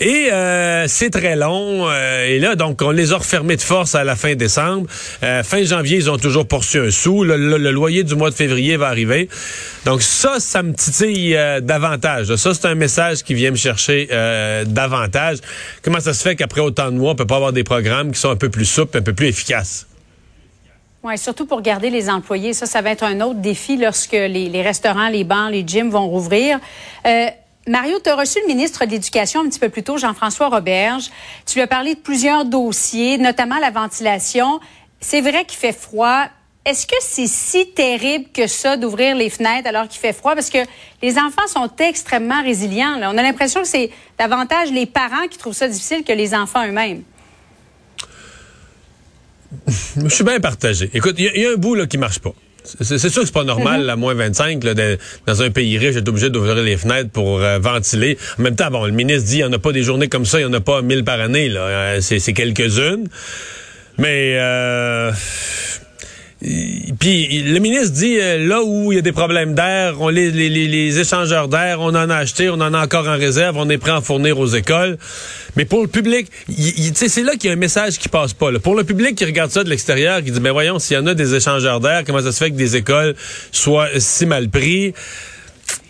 Et 0.00 0.28
euh, 0.32 0.84
c'est 0.86 1.10
très 1.10 1.34
long. 1.34 1.88
Euh, 1.88 2.26
et 2.26 2.38
là, 2.38 2.54
donc, 2.54 2.82
on 2.82 2.90
les 2.90 3.12
a 3.12 3.16
refermés 3.16 3.56
de 3.56 3.62
force 3.62 3.94
à 3.94 4.04
la 4.04 4.14
fin 4.14 4.34
décembre. 4.34 4.86
Euh, 5.24 5.42
fin 5.42 5.64
janvier, 5.64 5.96
ils 5.96 6.10
ont 6.10 6.18
toujours 6.18 6.46
poursu 6.46 6.78
un 6.78 6.90
sou. 6.90 7.24
Le, 7.24 7.36
loyer 7.72 8.04
du 8.04 8.14
mois 8.14 8.30
de 8.30 8.34
février 8.34 8.76
va 8.76 8.88
arriver. 8.88 9.28
Donc 9.84 10.02
ça, 10.02 10.38
ça 10.38 10.62
me 10.62 10.72
titille 10.72 11.38
davantage. 11.62 12.34
Ça, 12.36 12.54
c'est 12.54 12.66
un 12.66 12.74
message 12.74 13.22
qui 13.22 13.34
vient 13.34 13.50
me 13.50 13.56
chercher 13.56 14.08
davantage. 14.64 15.38
Comment 15.82 16.00
ça 16.00 16.14
se 16.14 16.22
fait 16.22 16.36
qu'après 16.36 16.60
autant 16.60 16.90
de 16.90 16.96
mois, 16.96 17.12
on 17.12 17.14
peut 17.14 17.26
pas 17.26 17.36
avoir 17.36 17.52
des 17.52 17.64
programmes 17.64 18.12
qui 18.12 18.20
sont 18.20 18.30
un 18.30 18.36
peu 18.36 18.50
plus 18.50 18.64
souples, 18.64 18.98
un 18.98 19.02
peu 19.02 19.14
plus 19.14 19.28
efficaces? 19.28 19.86
Oui, 21.02 21.16
surtout 21.16 21.46
pour 21.46 21.62
garder 21.62 21.90
les 21.90 22.10
employés. 22.10 22.52
Ça, 22.52 22.66
ça 22.66 22.82
va 22.82 22.90
être 22.90 23.04
un 23.04 23.20
autre 23.20 23.40
défi 23.40 23.76
lorsque 23.76 24.12
les, 24.12 24.62
restaurants, 24.62 25.08
les 25.08 25.24
bancs, 25.24 25.50
les 25.50 25.64
gyms 25.66 25.90
vont 25.90 26.08
rouvrir. 26.08 26.58
Mario, 27.68 27.98
tu 28.02 28.08
as 28.08 28.16
reçu 28.16 28.40
le 28.40 28.46
ministre 28.46 28.86
de 28.86 28.90
l'Éducation 28.90 29.42
un 29.42 29.48
petit 29.48 29.58
peu 29.58 29.68
plus 29.68 29.82
tôt, 29.82 29.98
Jean-François 29.98 30.48
Roberge. 30.48 31.10
Tu 31.44 31.56
lui 31.56 31.62
as 31.62 31.66
parlé 31.66 31.94
de 31.94 32.00
plusieurs 32.00 32.46
dossiers, 32.46 33.18
notamment 33.18 33.58
la 33.58 33.70
ventilation. 33.70 34.58
C'est 35.00 35.20
vrai 35.20 35.44
qu'il 35.44 35.58
fait 35.58 35.72
froid. 35.72 36.24
Est-ce 36.68 36.86
que 36.86 36.96
c'est 37.00 37.26
si 37.26 37.70
terrible 37.74 38.26
que 38.34 38.46
ça 38.46 38.76
d'ouvrir 38.76 39.16
les 39.16 39.30
fenêtres 39.30 39.66
alors 39.66 39.88
qu'il 39.88 39.98
fait 39.98 40.12
froid? 40.12 40.34
Parce 40.34 40.50
que 40.50 40.58
les 41.02 41.16
enfants 41.16 41.46
sont 41.48 41.70
extrêmement 41.78 42.42
résilients. 42.42 43.00
On 43.04 43.16
a 43.16 43.22
l'impression 43.22 43.62
que 43.62 43.66
c'est 43.66 43.88
davantage 44.18 44.70
les 44.70 44.84
parents 44.84 45.26
qui 45.30 45.38
trouvent 45.38 45.54
ça 45.54 45.66
difficile 45.66 46.04
que 46.06 46.12
les 46.12 46.34
enfants 46.34 46.68
eux-mêmes. 46.68 47.04
Je 49.96 50.08
suis 50.08 50.24
bien 50.24 50.40
partagé. 50.40 50.90
Écoute, 50.92 51.14
il 51.16 51.40
y, 51.40 51.46
a 51.46 51.52
un 51.52 51.56
bout 51.56 51.74
là, 51.74 51.86
qui 51.86 51.96
marche 51.96 52.18
pas. 52.18 52.34
C'est 52.64 52.98
sûr 52.98 53.22
que 53.22 53.26
c'est 53.26 53.32
pas 53.32 53.44
normal, 53.44 53.86
la 53.86 53.96
moins 53.96 54.12
25, 54.12 54.62
là, 54.62 54.74
dans 55.26 55.42
un 55.42 55.50
pays 55.50 55.78
riche, 55.78 55.94
d'être 55.94 56.08
obligé 56.08 56.28
d'ouvrir 56.28 56.54
les 56.56 56.76
fenêtres 56.76 57.08
pour 57.08 57.40
euh, 57.40 57.58
ventiler. 57.58 58.18
En 58.38 58.42
même 58.42 58.56
temps, 58.56 58.70
bon, 58.70 58.84
le 58.84 58.92
ministre 58.92 59.26
dit, 59.26 59.36
il 59.36 59.38
n'y 59.38 59.44
en 59.44 59.52
a 59.54 59.58
pas 59.58 59.72
des 59.72 59.82
journées 59.82 60.08
comme 60.08 60.26
ça, 60.26 60.38
il 60.38 60.44
n'y 60.44 60.50
en 60.50 60.52
a 60.52 60.60
pas 60.60 60.82
mille 60.82 61.02
par 61.02 61.18
année, 61.18 61.48
là. 61.48 61.60
Euh, 61.60 62.00
c'est 62.02 62.34
quelques-unes. 62.34 63.08
Mais, 63.96 64.34
euh, 64.36 65.12
puis 66.40 67.42
le 67.42 67.58
ministre 67.58 67.90
dit 67.90 68.16
euh, 68.20 68.46
là 68.46 68.62
où 68.62 68.92
il 68.92 68.96
y 68.96 68.98
a 68.98 69.02
des 69.02 69.12
problèmes 69.12 69.54
d'air, 69.54 70.00
on 70.00 70.08
les, 70.08 71.00
échangeurs 71.00 71.48
d'air, 71.48 71.80
on 71.80 71.88
en 71.88 72.10
a 72.10 72.14
acheté, 72.14 72.48
on 72.48 72.54
en 72.54 72.74
a 72.74 72.84
encore 72.84 73.08
en 73.08 73.16
réserve, 73.16 73.56
on 73.56 73.68
est 73.68 73.78
prêt 73.78 73.90
à 73.90 74.00
fournir 74.00 74.38
aux 74.38 74.46
écoles. 74.46 74.98
Mais 75.56 75.64
pour 75.64 75.82
le 75.82 75.88
public, 75.88 76.28
c'est 76.94 77.24
là 77.24 77.32
qu'il 77.32 77.46
y 77.46 77.48
a 77.48 77.54
un 77.54 77.56
message 77.56 77.98
qui 77.98 78.08
passe 78.08 78.34
pas. 78.34 78.52
Là. 78.52 78.60
Pour 78.60 78.76
le 78.76 78.84
public 78.84 79.16
qui 79.16 79.24
regarde 79.24 79.50
ça 79.50 79.64
de 79.64 79.68
l'extérieur, 79.68 80.22
qui 80.22 80.30
dit 80.30 80.38
ben 80.38 80.52
voyons 80.52 80.78
s'il 80.78 80.96
y 80.96 81.00
en 81.00 81.06
a 81.08 81.14
des 81.14 81.34
échangeurs 81.34 81.80
d'air, 81.80 82.04
comment 82.06 82.22
ça 82.22 82.30
se 82.30 82.38
fait 82.38 82.52
que 82.52 82.56
des 82.56 82.76
écoles 82.76 83.16
soient 83.50 83.88
si 83.98 84.24
mal 84.24 84.48
pris? 84.48 84.94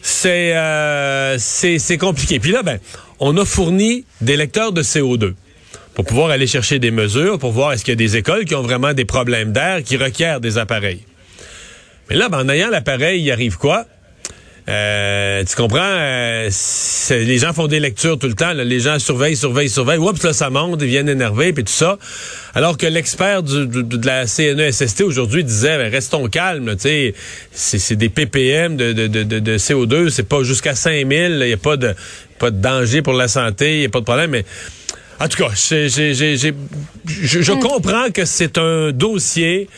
C'est 0.01 0.57
euh, 0.57 1.37
c'est 1.39 1.99
compliqué. 1.99 2.41
Puis 2.41 2.53
là 2.53 2.63
ben 2.63 2.79
on 3.21 3.37
a 3.37 3.45
fourni 3.45 4.07
des 4.23 4.39
lecteurs 4.39 4.73
de 4.73 4.83
CO2 4.83 5.35
pour 5.99 6.05
pouvoir 6.05 6.31
aller 6.31 6.47
chercher 6.47 6.79
des 6.79 6.93
mesures, 6.93 7.41
pour 7.41 7.51
voir 7.51 7.73
est-ce 7.73 7.85
qu'il 7.85 7.91
y 7.91 7.97
a 7.97 7.97
des 7.97 8.17
écoles 8.17 8.45
qui 8.45 8.55
ont 8.55 8.63
vraiment 8.63 8.95
des 8.95 9.05
problèmes 9.05 9.51
d'air 9.51 9.83
qui 9.83 9.97
requièrent 9.97 10.39
des 10.39 10.57
appareils. 10.57 11.01
Mais 12.09 12.15
là, 12.15 12.29
ben, 12.29 12.39
en 12.39 12.49
ayant 12.49 12.71
l'appareil, 12.71 13.21
il 13.21 13.29
arrive 13.33 13.59
quoi? 13.59 13.85
Euh, 14.69 15.43
tu 15.43 15.57
comprends? 15.57 15.81
Euh, 15.83 16.51
les 17.11 17.39
gens 17.39 17.53
font 17.53 17.67
des 17.67 17.81
lectures 17.81 18.17
tout 18.17 18.29
le 18.29 18.35
temps. 18.35 18.53
Les 18.53 18.79
gens 18.79 19.01
surveillent, 19.01 19.35
surveillent, 19.35 19.71
surveillent. 19.71 19.99
Oups, 19.99 20.23
là, 20.23 20.33
ça 20.33 20.51
monte, 20.51 20.81
ils 20.83 20.87
viennent 20.87 21.09
énerver, 21.09 21.53
puis 21.53 21.65
tout 21.65 21.73
ça. 21.73 21.99
Alors 22.55 22.79
que 22.79 22.87
l'expert 22.87 23.43
de, 23.43 24.07
la 24.07 24.29
CNESST 24.29 25.01
aujourd'hui 25.01 25.43
disait, 25.43 25.79
ben, 25.79 25.91
restons 25.91 26.29
calmes. 26.29 26.77
C'est 27.51 27.97
des 27.97 28.09
ppm 28.09 28.77
de, 28.77 28.93
de 28.93 29.59
CO2, 29.59 30.11
c'est 30.11 30.29
pas 30.29 30.45
jusqu'à 30.45 30.77
5000. 30.77 31.39
Il 31.41 31.45
n'y 31.45 31.53
a 31.53 31.57
pas 31.57 31.77
de, 31.77 31.93
pas 32.39 32.53
de 32.53 32.61
danger 32.61 33.03
pour 33.03 33.15
la 33.15 33.27
santé, 33.27 33.75
il 33.75 33.81
n'y 33.81 33.87
a 33.87 33.89
pas 33.89 33.99
de 33.99 34.05
problème. 34.05 34.31
Mais 34.31 34.45
en 35.21 35.29
tout 35.29 35.39
cas, 35.39 35.51
je, 35.55 37.53
hmm. 37.53 37.61
comprends 37.61 38.11
que 38.11 38.25
c'est 38.25 38.57
un 38.59 38.93
dossier 38.93 39.69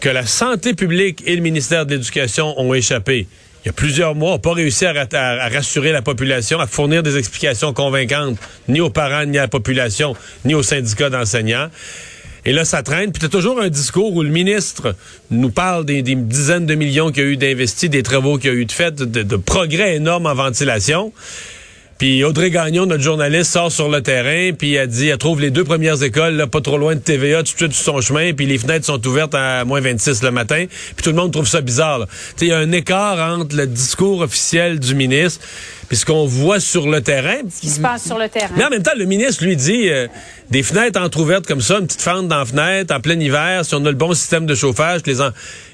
que 0.00 0.08
la 0.08 0.26
santé 0.26 0.74
publique 0.74 1.22
et 1.26 1.34
le 1.34 1.42
ministère 1.42 1.86
de 1.86 1.94
l'Éducation 1.94 2.58
ont 2.60 2.74
échappé. 2.74 3.26
Il 3.64 3.68
y 3.68 3.70
a 3.70 3.72
plusieurs 3.72 4.14
mois, 4.16 4.30
on 4.30 4.34
n'a 4.34 4.38
pas 4.40 4.52
réussi 4.52 4.84
à, 4.84 4.92
rassurer 5.48 5.92
la 5.92 6.02
population, 6.02 6.58
à 6.58 6.66
fournir 6.66 7.02
des 7.04 7.16
explications 7.16 7.72
convaincantes, 7.72 8.36
ni 8.68 8.80
aux 8.80 8.90
parents, 8.90 9.24
ni 9.24 9.38
à 9.38 9.42
la 9.42 9.48
population, 9.48 10.16
ni 10.44 10.54
aux 10.54 10.64
syndicats 10.64 11.10
d'enseignants. 11.10 11.68
Et 12.44 12.52
là, 12.52 12.64
ça 12.64 12.82
traîne. 12.82 13.12
Puis 13.12 13.20
t'as 13.20 13.28
toujours 13.28 13.60
un 13.60 13.68
discours 13.68 14.12
où 14.14 14.24
le 14.24 14.28
ministre 14.28 14.96
nous 15.30 15.50
parle 15.50 15.84
des, 15.84 16.02
dizaines 16.02 16.66
de 16.66 16.74
millions 16.74 17.12
qu'il 17.12 17.22
y 17.22 17.26
a 17.26 17.30
eu 17.30 17.36
d'investis, 17.36 17.88
des 17.88 18.02
travaux 18.02 18.36
qu'il 18.36 18.50
y 18.50 18.52
a 18.52 18.56
eu 18.56 18.64
de 18.64 18.72
fait, 18.72 18.96
de, 18.96 19.22
de 19.22 19.36
progrès 19.36 19.94
énormes 19.94 20.26
en 20.26 20.34
ventilation. 20.34 21.12
Puis 22.02 22.24
Audrey 22.24 22.50
Gagnon, 22.50 22.86
notre 22.86 23.04
journaliste, 23.04 23.52
sort 23.52 23.70
sur 23.70 23.88
le 23.88 24.02
terrain, 24.02 24.52
puis 24.58 24.74
elle 24.74 24.88
dit, 24.88 25.06
elle 25.06 25.18
trouve 25.18 25.40
les 25.40 25.52
deux 25.52 25.62
premières 25.62 26.02
écoles, 26.02 26.34
là, 26.34 26.48
pas 26.48 26.60
trop 26.60 26.76
loin 26.76 26.96
de 26.96 27.00
TVA, 27.00 27.44
tout 27.44 27.52
de 27.52 27.58
suite 27.58 27.72
sur 27.74 27.94
son 27.94 28.00
chemin, 28.00 28.32
puis 28.32 28.44
les 28.44 28.58
fenêtres 28.58 28.86
sont 28.86 29.06
ouvertes 29.06 29.36
à 29.36 29.64
moins 29.64 29.80
26 29.80 30.24
le 30.24 30.32
matin, 30.32 30.64
puis 30.66 31.04
tout 31.04 31.10
le 31.10 31.14
monde 31.14 31.30
trouve 31.30 31.46
ça 31.46 31.60
bizarre. 31.60 32.08
Il 32.40 32.48
y 32.48 32.52
a 32.52 32.58
un 32.58 32.72
écart 32.72 33.38
entre 33.38 33.54
le 33.54 33.68
discours 33.68 34.22
officiel 34.22 34.80
du 34.80 34.96
ministre 34.96 35.46
puis 35.92 35.98
ce 35.98 36.06
qu'on 36.06 36.24
voit 36.24 36.58
sur 36.58 36.88
le 36.88 37.02
terrain. 37.02 37.36
Ce 37.54 37.60
qui 37.60 37.68
se 37.68 37.78
passe 37.78 38.06
sur 38.06 38.18
le 38.18 38.26
terrain. 38.30 38.54
Mais 38.56 38.64
en 38.64 38.70
même 38.70 38.82
temps, 38.82 38.92
le 38.96 39.04
ministre 39.04 39.44
lui 39.44 39.56
dit 39.56 39.90
euh, 39.90 40.08
des 40.48 40.62
fenêtres 40.62 40.98
entrouvertes 40.98 41.46
comme 41.46 41.60
ça, 41.60 41.80
une 41.80 41.86
petite 41.86 42.00
fente 42.00 42.28
dans 42.28 42.38
la 42.38 42.44
fenêtre, 42.46 42.94
en 42.94 43.00
plein 43.00 43.20
hiver, 43.20 43.62
si 43.62 43.74
on 43.74 43.84
a 43.84 43.90
le 43.90 43.96
bon 43.96 44.14
système 44.14 44.46
de 44.46 44.54
chauffage, 44.54 45.02
les 45.04 45.16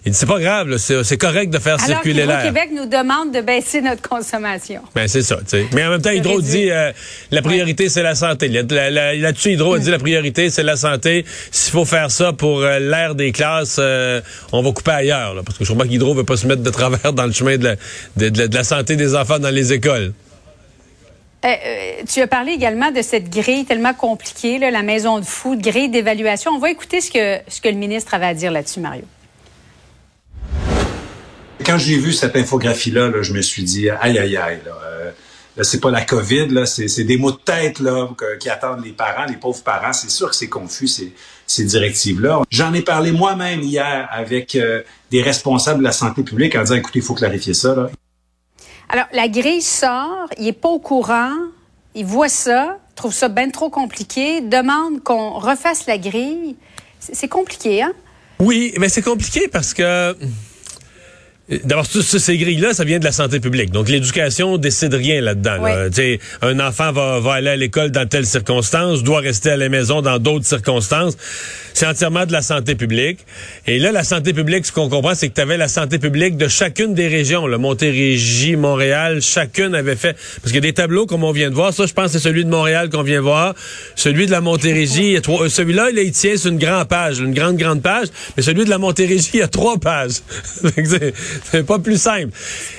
il 0.04 0.12
dit 0.12 0.18
c'est 0.18 0.26
pas 0.26 0.40
grave, 0.40 0.76
c'est 0.78 1.18
correct 1.18 1.50
de 1.50 1.58
faire 1.58 1.80
circuler 1.80 2.26
l'air. 2.26 2.38
Alors 2.38 2.52
Québec 2.52 2.70
nous 2.72 2.86
demande 2.86 3.32
de 3.32 3.42
baisser 3.42 3.80
notre 3.80 4.02
consommation. 4.02 4.80
Ben 4.94 5.06
c'est 5.06 5.22
ça, 5.22 5.36
tu 5.36 5.42
sais. 5.46 5.66
Mais 5.72 5.84
en 5.84 5.90
même 5.90 6.02
temps, 6.02 6.10
Hydro 6.10 6.40
dit 6.40 6.68
euh, 6.70 6.90
la 7.30 7.42
priorité 7.42 7.88
c'est 7.88 8.02
la 8.02 8.16
santé. 8.16 8.48
Là-dessus, 8.48 9.52
Hydro 9.52 9.78
dit 9.78 9.90
la 9.90 9.98
priorité 10.00 10.50
c'est 10.50 10.64
la 10.64 10.76
santé. 10.76 11.24
S'il 11.52 11.72
faut 11.72 11.84
faire 11.84 12.10
ça 12.10 12.32
pour 12.32 12.62
euh, 12.62 12.80
l'air 12.80 13.14
des 13.14 13.30
classes, 13.30 13.78
on 14.50 14.62
va 14.62 14.72
couper 14.72 14.90
ailleurs, 14.90 15.36
parce 15.44 15.58
que 15.58 15.64
je 15.64 15.72
crois 15.72 15.86
qu'Hydro 15.86 16.14
veut 16.14 16.24
pas 16.24 16.36
se 16.36 16.48
mettre 16.48 16.62
de 16.62 16.70
travers 16.70 17.12
dans 17.12 17.26
le 17.26 17.32
chemin 17.32 17.56
de 17.56 17.76
la, 18.16 18.30
de 18.30 18.54
la 18.54 18.64
santé 18.64 18.96
des 18.96 19.14
enfants 19.14 19.38
dans 19.38 19.54
les 19.54 19.72
écoles. 19.72 20.07
Euh, 21.44 21.48
euh, 21.48 21.92
tu 22.08 22.20
as 22.20 22.26
parlé 22.26 22.52
également 22.52 22.90
de 22.90 23.00
cette 23.00 23.30
grille 23.30 23.64
tellement 23.64 23.94
compliquée, 23.94 24.58
la 24.58 24.82
maison 24.82 25.20
de 25.20 25.24
fou, 25.24 25.56
grille 25.56 25.88
d'évaluation. 25.88 26.50
On 26.50 26.58
va 26.58 26.70
écouter 26.70 27.00
ce 27.00 27.12
que, 27.12 27.38
ce 27.48 27.60
que 27.60 27.68
le 27.68 27.76
ministre 27.76 28.12
avait 28.14 28.26
à 28.26 28.34
dire 28.34 28.50
là-dessus, 28.50 28.80
Mario. 28.80 29.04
Quand 31.64 31.78
j'ai 31.78 31.96
vu 31.96 32.12
cette 32.12 32.34
infographie-là, 32.34 33.12
je 33.22 33.32
me 33.32 33.42
suis 33.42 33.62
dit, 33.62 33.88
aïe, 33.88 34.18
aïe, 34.18 34.36
aïe. 34.36 34.60
Euh, 34.66 35.12
c'est 35.62 35.80
pas 35.80 35.92
la 35.92 36.04
COVID, 36.04 36.66
c'est, 36.66 37.04
des 37.04 37.16
mots 37.16 37.32
de 37.32 37.36
tête 37.36 37.80
qui 38.40 38.48
attendent 38.48 38.84
les 38.84 38.92
parents, 38.92 39.26
les 39.26 39.36
pauvres 39.36 39.62
parents. 39.62 39.92
C'est 39.92 40.10
sûr 40.10 40.30
que 40.30 40.36
c'est 40.36 40.48
confus, 40.48 40.88
ces, 41.46 41.64
directives-là. 41.64 42.42
J'en 42.50 42.72
ai 42.74 42.82
parlé 42.82 43.10
moi-même 43.10 43.60
hier 43.60 44.08
avec 44.10 44.56
des 45.10 45.22
responsables 45.22 45.80
de 45.80 45.84
la 45.84 45.90
santé 45.90 46.22
publique 46.22 46.54
en 46.54 46.60
disant, 46.60 46.76
écoutez, 46.76 47.00
il 47.00 47.04
faut 47.04 47.14
clarifier 47.14 47.54
ça. 47.54 47.90
Alors, 48.90 49.06
la 49.12 49.28
grille 49.28 49.62
sort, 49.62 50.28
il 50.38 50.46
est 50.46 50.52
pas 50.52 50.70
au 50.70 50.78
courant, 50.78 51.34
il 51.94 52.06
voit 52.06 52.30
ça, 52.30 52.78
trouve 52.94 53.12
ça 53.12 53.28
bien 53.28 53.50
trop 53.50 53.68
compliqué, 53.68 54.40
demande 54.40 55.02
qu'on 55.02 55.32
refasse 55.32 55.86
la 55.86 55.98
grille. 55.98 56.56
C'est 56.98 57.28
compliqué, 57.28 57.82
hein? 57.82 57.92
Oui, 58.40 58.72
mais 58.78 58.88
c'est 58.88 59.02
compliqué 59.02 59.48
parce 59.48 59.74
que 59.74 60.16
D'abord, 61.64 61.86
ces 61.86 62.36
grilles-là, 62.36 62.74
ça 62.74 62.84
vient 62.84 62.98
de 62.98 63.04
la 63.04 63.12
santé 63.12 63.40
publique. 63.40 63.70
Donc, 63.70 63.88
l'éducation 63.88 64.58
décide 64.58 64.92
rien 64.92 65.22
là-dedans. 65.22 65.64
Un 66.42 66.60
enfant 66.60 66.92
va, 66.92 67.20
va 67.20 67.34
aller 67.34 67.48
à 67.48 67.56
l'école 67.56 67.90
dans 67.90 68.06
telle 68.06 68.26
circonstance, 68.26 69.02
doit 69.02 69.20
rester 69.20 69.50
à 69.50 69.56
la 69.56 69.70
maison 69.70 70.02
dans 70.02 70.18
d'autres 70.18 70.44
circonstances. 70.44 71.16
C'est 71.72 71.86
entièrement 71.86 72.26
de 72.26 72.32
la 72.32 72.42
santé 72.42 72.74
publique. 72.74 73.20
Et 73.66 73.78
là, 73.78 73.92
la 73.92 74.04
santé 74.04 74.32
publique, 74.34 74.66
ce 74.66 74.72
qu'on 74.72 74.88
comprend, 74.88 75.14
c'est 75.14 75.28
que 75.28 75.34
tu 75.34 75.40
avais 75.40 75.56
la 75.56 75.68
santé 75.68 75.98
publique 75.98 76.36
de 76.36 76.48
chacune 76.48 76.92
des 76.92 77.08
régions. 77.08 77.46
Le 77.46 77.56
Montérégie, 77.56 78.56
Montréal, 78.56 79.22
chacune 79.22 79.74
avait 79.74 79.96
fait... 79.96 80.14
Parce 80.42 80.46
qu'il 80.46 80.56
y 80.56 80.58
a 80.58 80.60
des 80.60 80.72
tableaux, 80.72 81.06
comme 81.06 81.24
on 81.24 81.32
vient 81.32 81.48
de 81.48 81.54
voir. 81.54 81.72
Ça, 81.72 81.86
je 81.86 81.94
pense, 81.94 82.10
c'est 82.10 82.18
celui 82.18 82.44
de 82.44 82.50
Montréal 82.50 82.90
qu'on 82.90 83.04
vient 83.04 83.20
voir. 83.20 83.54
Celui 83.94 84.26
de 84.26 84.32
la 84.32 84.40
Montérégie, 84.40 85.16
euh, 85.16 85.48
celui-là, 85.48 85.90
il 85.96 86.12
tient 86.12 86.36
sur 86.36 86.50
une 86.50 86.58
grande 86.58 86.88
page, 86.88 87.20
une 87.20 87.32
grande, 87.32 87.56
grande 87.56 87.80
page. 87.80 88.08
Mais 88.36 88.42
celui 88.42 88.64
de 88.64 88.70
la 88.70 88.78
Montérégie, 88.78 89.30
il 89.34 89.40
y 89.40 89.42
a 89.42 89.48
trois 89.48 89.78
pages. 89.78 90.16
C'est 91.50 91.66
pas 91.66 91.78
plus 91.78 92.00
simple. 92.00 92.30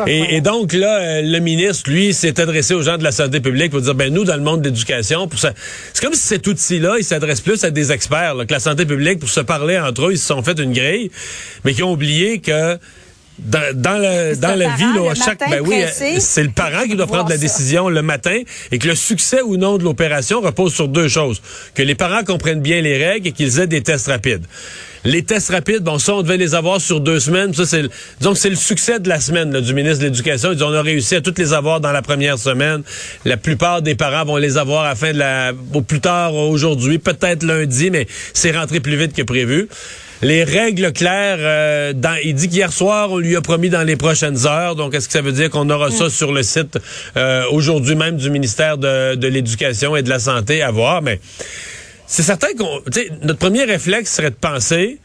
et, 0.08 0.42
donc 0.42 0.74
là, 0.74 1.00
euh, 1.00 1.22
le 1.22 1.40
ministre, 1.40 1.90
lui, 1.90 2.14
s'est 2.14 2.40
adressé 2.40 2.74
aux 2.74 2.82
gens 2.82 2.98
de 2.98 3.04
la 3.04 3.12
santé 3.12 3.40
publique 3.40 3.72
pour 3.72 3.82
dire, 3.82 3.96
ben 3.96 4.14
nous, 4.14 4.24
dans 4.24 4.36
le 4.36 4.44
monde 4.44 4.62
de 4.62 4.70
l'éducation, 4.70 5.28
pour 5.28 5.40
ça, 5.40 5.54
c'est 5.94 6.04
comme 6.04 6.14
si 6.14 6.22
cet 6.22 6.48
outil-là, 6.48 6.96
il 6.98 7.04
s'adresse 7.04 7.42
plus 7.42 7.64
à 7.64 7.72
des 7.72 7.92
experts, 7.92 8.36
que 8.48 8.54
la 8.54 8.60
santé 8.60 8.86
publique, 8.86 9.20
pour 9.20 9.30
se 9.30 9.42
parler 9.42 9.78
entre 9.80 10.08
eux, 10.08 10.14
ils 10.14 10.20
se 10.20 10.28
sont 10.28 10.42
fait 10.44 10.60
une 10.60 10.74
grille, 10.74 11.12
mais 11.66 11.74
qui 11.74 11.84
ont 11.84 11.92
oublié 11.92 12.40
que 12.40 12.78
dans, 13.46 13.76
dans, 13.76 13.98
le, 13.98 14.36
dans 14.36 14.56
la 14.56 14.76
vie, 14.76 14.84
là, 14.84 15.14
chaque, 15.16 15.40
ben 15.50 15.62
oui, 15.66 15.84
c'est 16.20 16.44
le 16.44 16.50
parent 16.50 16.84
qui 16.84 16.96
doit 16.96 17.08
prendre 17.08 17.30
la 17.30 17.38
décision 17.38 17.90
le 17.90 18.02
matin 18.02 18.42
et 18.72 18.80
que 18.80 18.88
le 18.88 18.96
succès 18.96 19.42
ou 19.42 19.58
non 19.58 19.78
de 19.78 19.84
l'opération 19.84 20.42
repose 20.42 20.74
sur 20.74 20.88
deux 20.88 21.08
choses. 21.08 21.42
Que 21.74 21.84
les 21.84 21.96
parents 21.96 22.24
comprennent 22.24 22.62
bien 22.62 22.82
les 22.82 23.04
règles 23.04 23.30
et 23.30 23.32
qu'ils 23.32 23.60
aient 23.60 23.68
des 23.68 23.82
tests 23.82 24.08
rapides. 24.08 24.46
Les 25.06 25.24
tests 25.24 25.50
rapides, 25.52 25.82
bon, 25.84 25.98
ça, 25.98 26.14
on 26.16 26.22
devait 26.22 26.38
les 26.38 26.56
avoir 26.56 26.82
sur 26.82 27.00
deux 27.00 27.20
semaines. 27.20 27.54
Ça, 27.54 27.66
c'est, 27.66 27.84
donc, 28.22 28.38
c'est 28.38 28.50
le 28.50 28.56
succès 28.56 29.00
de 29.00 29.08
la 29.08 29.20
semaine 29.20 29.52
là, 29.52 29.62
du 29.62 29.74
ministre 29.74 30.00
de 30.00 30.06
l'Éducation. 30.06 30.52
Ils 30.52 30.64
on 30.64 30.74
a 30.74 30.82
réussi 30.82 31.16
à 31.16 31.22
toutes 31.22 31.40
les 31.40 31.54
avoir 31.54 31.80
dans 31.80 31.92
la 31.92 32.02
première 32.02 32.38
semaine. 32.38 32.84
La 33.24 33.38
plupart 33.38 33.82
des 33.82 33.96
parents 33.96 34.26
vont 34.26 34.38
les 34.38 34.58
avoir 34.58 34.84
à 34.84 34.90
la 34.90 34.96
fin 34.96 35.14
de 35.14 35.20
la, 35.20 35.54
au 35.74 35.82
plus 35.82 36.02
tard 36.02 36.36
aujourd'hui, 36.36 37.00
peut-être 37.00 37.44
lundi, 37.44 37.92
mais 37.92 38.08
c'est 38.34 38.52
rentré 38.52 38.80
plus 38.80 38.98
vite 38.98 39.14
que 39.14 39.24
prévu 39.24 39.70
les 40.22 40.44
règles 40.44 40.92
claires. 40.92 41.38
Euh, 41.40 41.94
dans, 41.94 42.18
il 42.24 42.36
dit 42.36 42.50
qu'hier 42.50 42.74
soir, 42.74 43.12
on 43.12 43.20
lui 43.20 43.36
a 43.36 43.42
promis 43.42 43.70
dans 43.70 43.84
les 43.84 43.96
prochaines 43.96 44.46
heures. 44.46 44.76
Donc, 44.76 44.94
est-ce 44.94 45.08
que 45.08 45.14
ça 45.14 45.22
veut 45.22 45.32
dire 45.32 45.50
qu'on 45.50 45.70
aura 45.70 45.92
ça 45.92 46.10
sur 46.10 46.32
le 46.32 46.44
site 46.44 46.78
euh, 47.18 47.44
aujourd'hui 47.52 47.96
même 47.96 48.18
du 48.18 48.30
ministère 48.30 48.78
de, 48.78 49.16
de 49.16 49.28
l'Éducation 49.28 49.96
et 49.96 50.04
de 50.04 50.10
la 50.10 50.20
Santé 50.20 50.62
à 50.62 50.72
voir? 50.72 51.02
Mais 51.02 51.20
c'est 52.10 52.24
certain 52.24 52.48
qu'on, 52.58 52.82
notre 53.22 53.38
premier 53.38 53.66
réflexe 53.66 54.16
serait 54.16 54.32
de 54.32 54.36
penser 54.36 54.98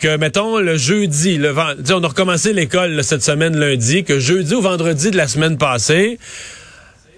que, 0.00 0.16
mettons, 0.16 0.58
le 0.58 0.78
jeudi, 0.78 1.36
le 1.36 1.50
vendredi, 1.50 1.92
on 1.92 2.02
a 2.02 2.08
recommencé 2.08 2.54
l'école 2.54 3.04
cette 3.04 3.22
semaine 3.22 3.54
lundi, 3.54 4.02
que 4.02 4.18
jeudi 4.18 4.54
ou 4.54 4.62
vendredi 4.62 5.10
de 5.10 5.16
la 5.18 5.28
semaine 5.28 5.58
passée, 5.58 6.18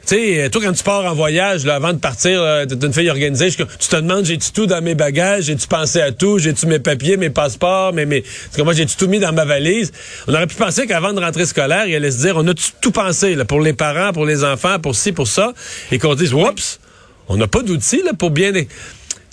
tu 0.06 0.16
sais, 0.16 0.50
toi, 0.50 0.62
quand 0.64 0.72
tu 0.72 0.82
pars 0.82 1.04
en 1.04 1.14
voyage, 1.14 1.64
là, 1.64 1.76
avant 1.76 1.92
de 1.92 1.98
partir, 1.98 2.42
t'es 2.68 2.74
une 2.74 2.92
fille 2.92 3.08
organisée, 3.08 3.50
tu 3.50 3.64
te 3.88 3.96
demandes, 3.96 4.24
j'ai-tu 4.24 4.50
tout 4.50 4.66
dans 4.66 4.82
mes 4.82 4.96
bagages, 4.96 5.44
j'ai-tu 5.44 5.68
pensé 5.68 6.00
à 6.00 6.10
tout, 6.10 6.38
j'ai-tu 6.38 6.66
mes 6.66 6.80
papiers, 6.80 7.16
mes 7.16 7.30
passeports, 7.30 7.92
mais 7.92 8.06
mes, 8.06 8.24
que 8.56 8.62
moi, 8.62 8.72
j'ai-tu 8.72 8.96
tout 8.96 9.06
mis 9.06 9.20
dans 9.20 9.32
ma 9.32 9.44
valise? 9.44 9.92
On 10.26 10.34
aurait 10.34 10.48
pu 10.48 10.56
penser 10.56 10.88
qu'avant 10.88 11.12
de 11.12 11.20
rentrer 11.20 11.46
scolaire, 11.46 11.86
il 11.86 11.94
allait 11.94 12.10
se 12.10 12.18
dire, 12.18 12.36
on 12.36 12.48
a 12.48 12.54
tout 12.80 12.90
pensé, 12.90 13.36
là, 13.36 13.44
pour 13.44 13.60
les 13.60 13.74
parents, 13.74 14.12
pour 14.12 14.26
les 14.26 14.42
enfants, 14.42 14.80
pour 14.80 14.96
ci, 14.96 15.12
pour 15.12 15.28
ça, 15.28 15.52
et 15.92 16.00
qu'on 16.00 16.16
dise, 16.16 16.34
oups, 16.34 16.80
on 17.28 17.36
n'a 17.36 17.46
pas 17.46 17.62
d'outils, 17.62 18.02
là, 18.02 18.12
pour 18.12 18.30
bien 18.30 18.52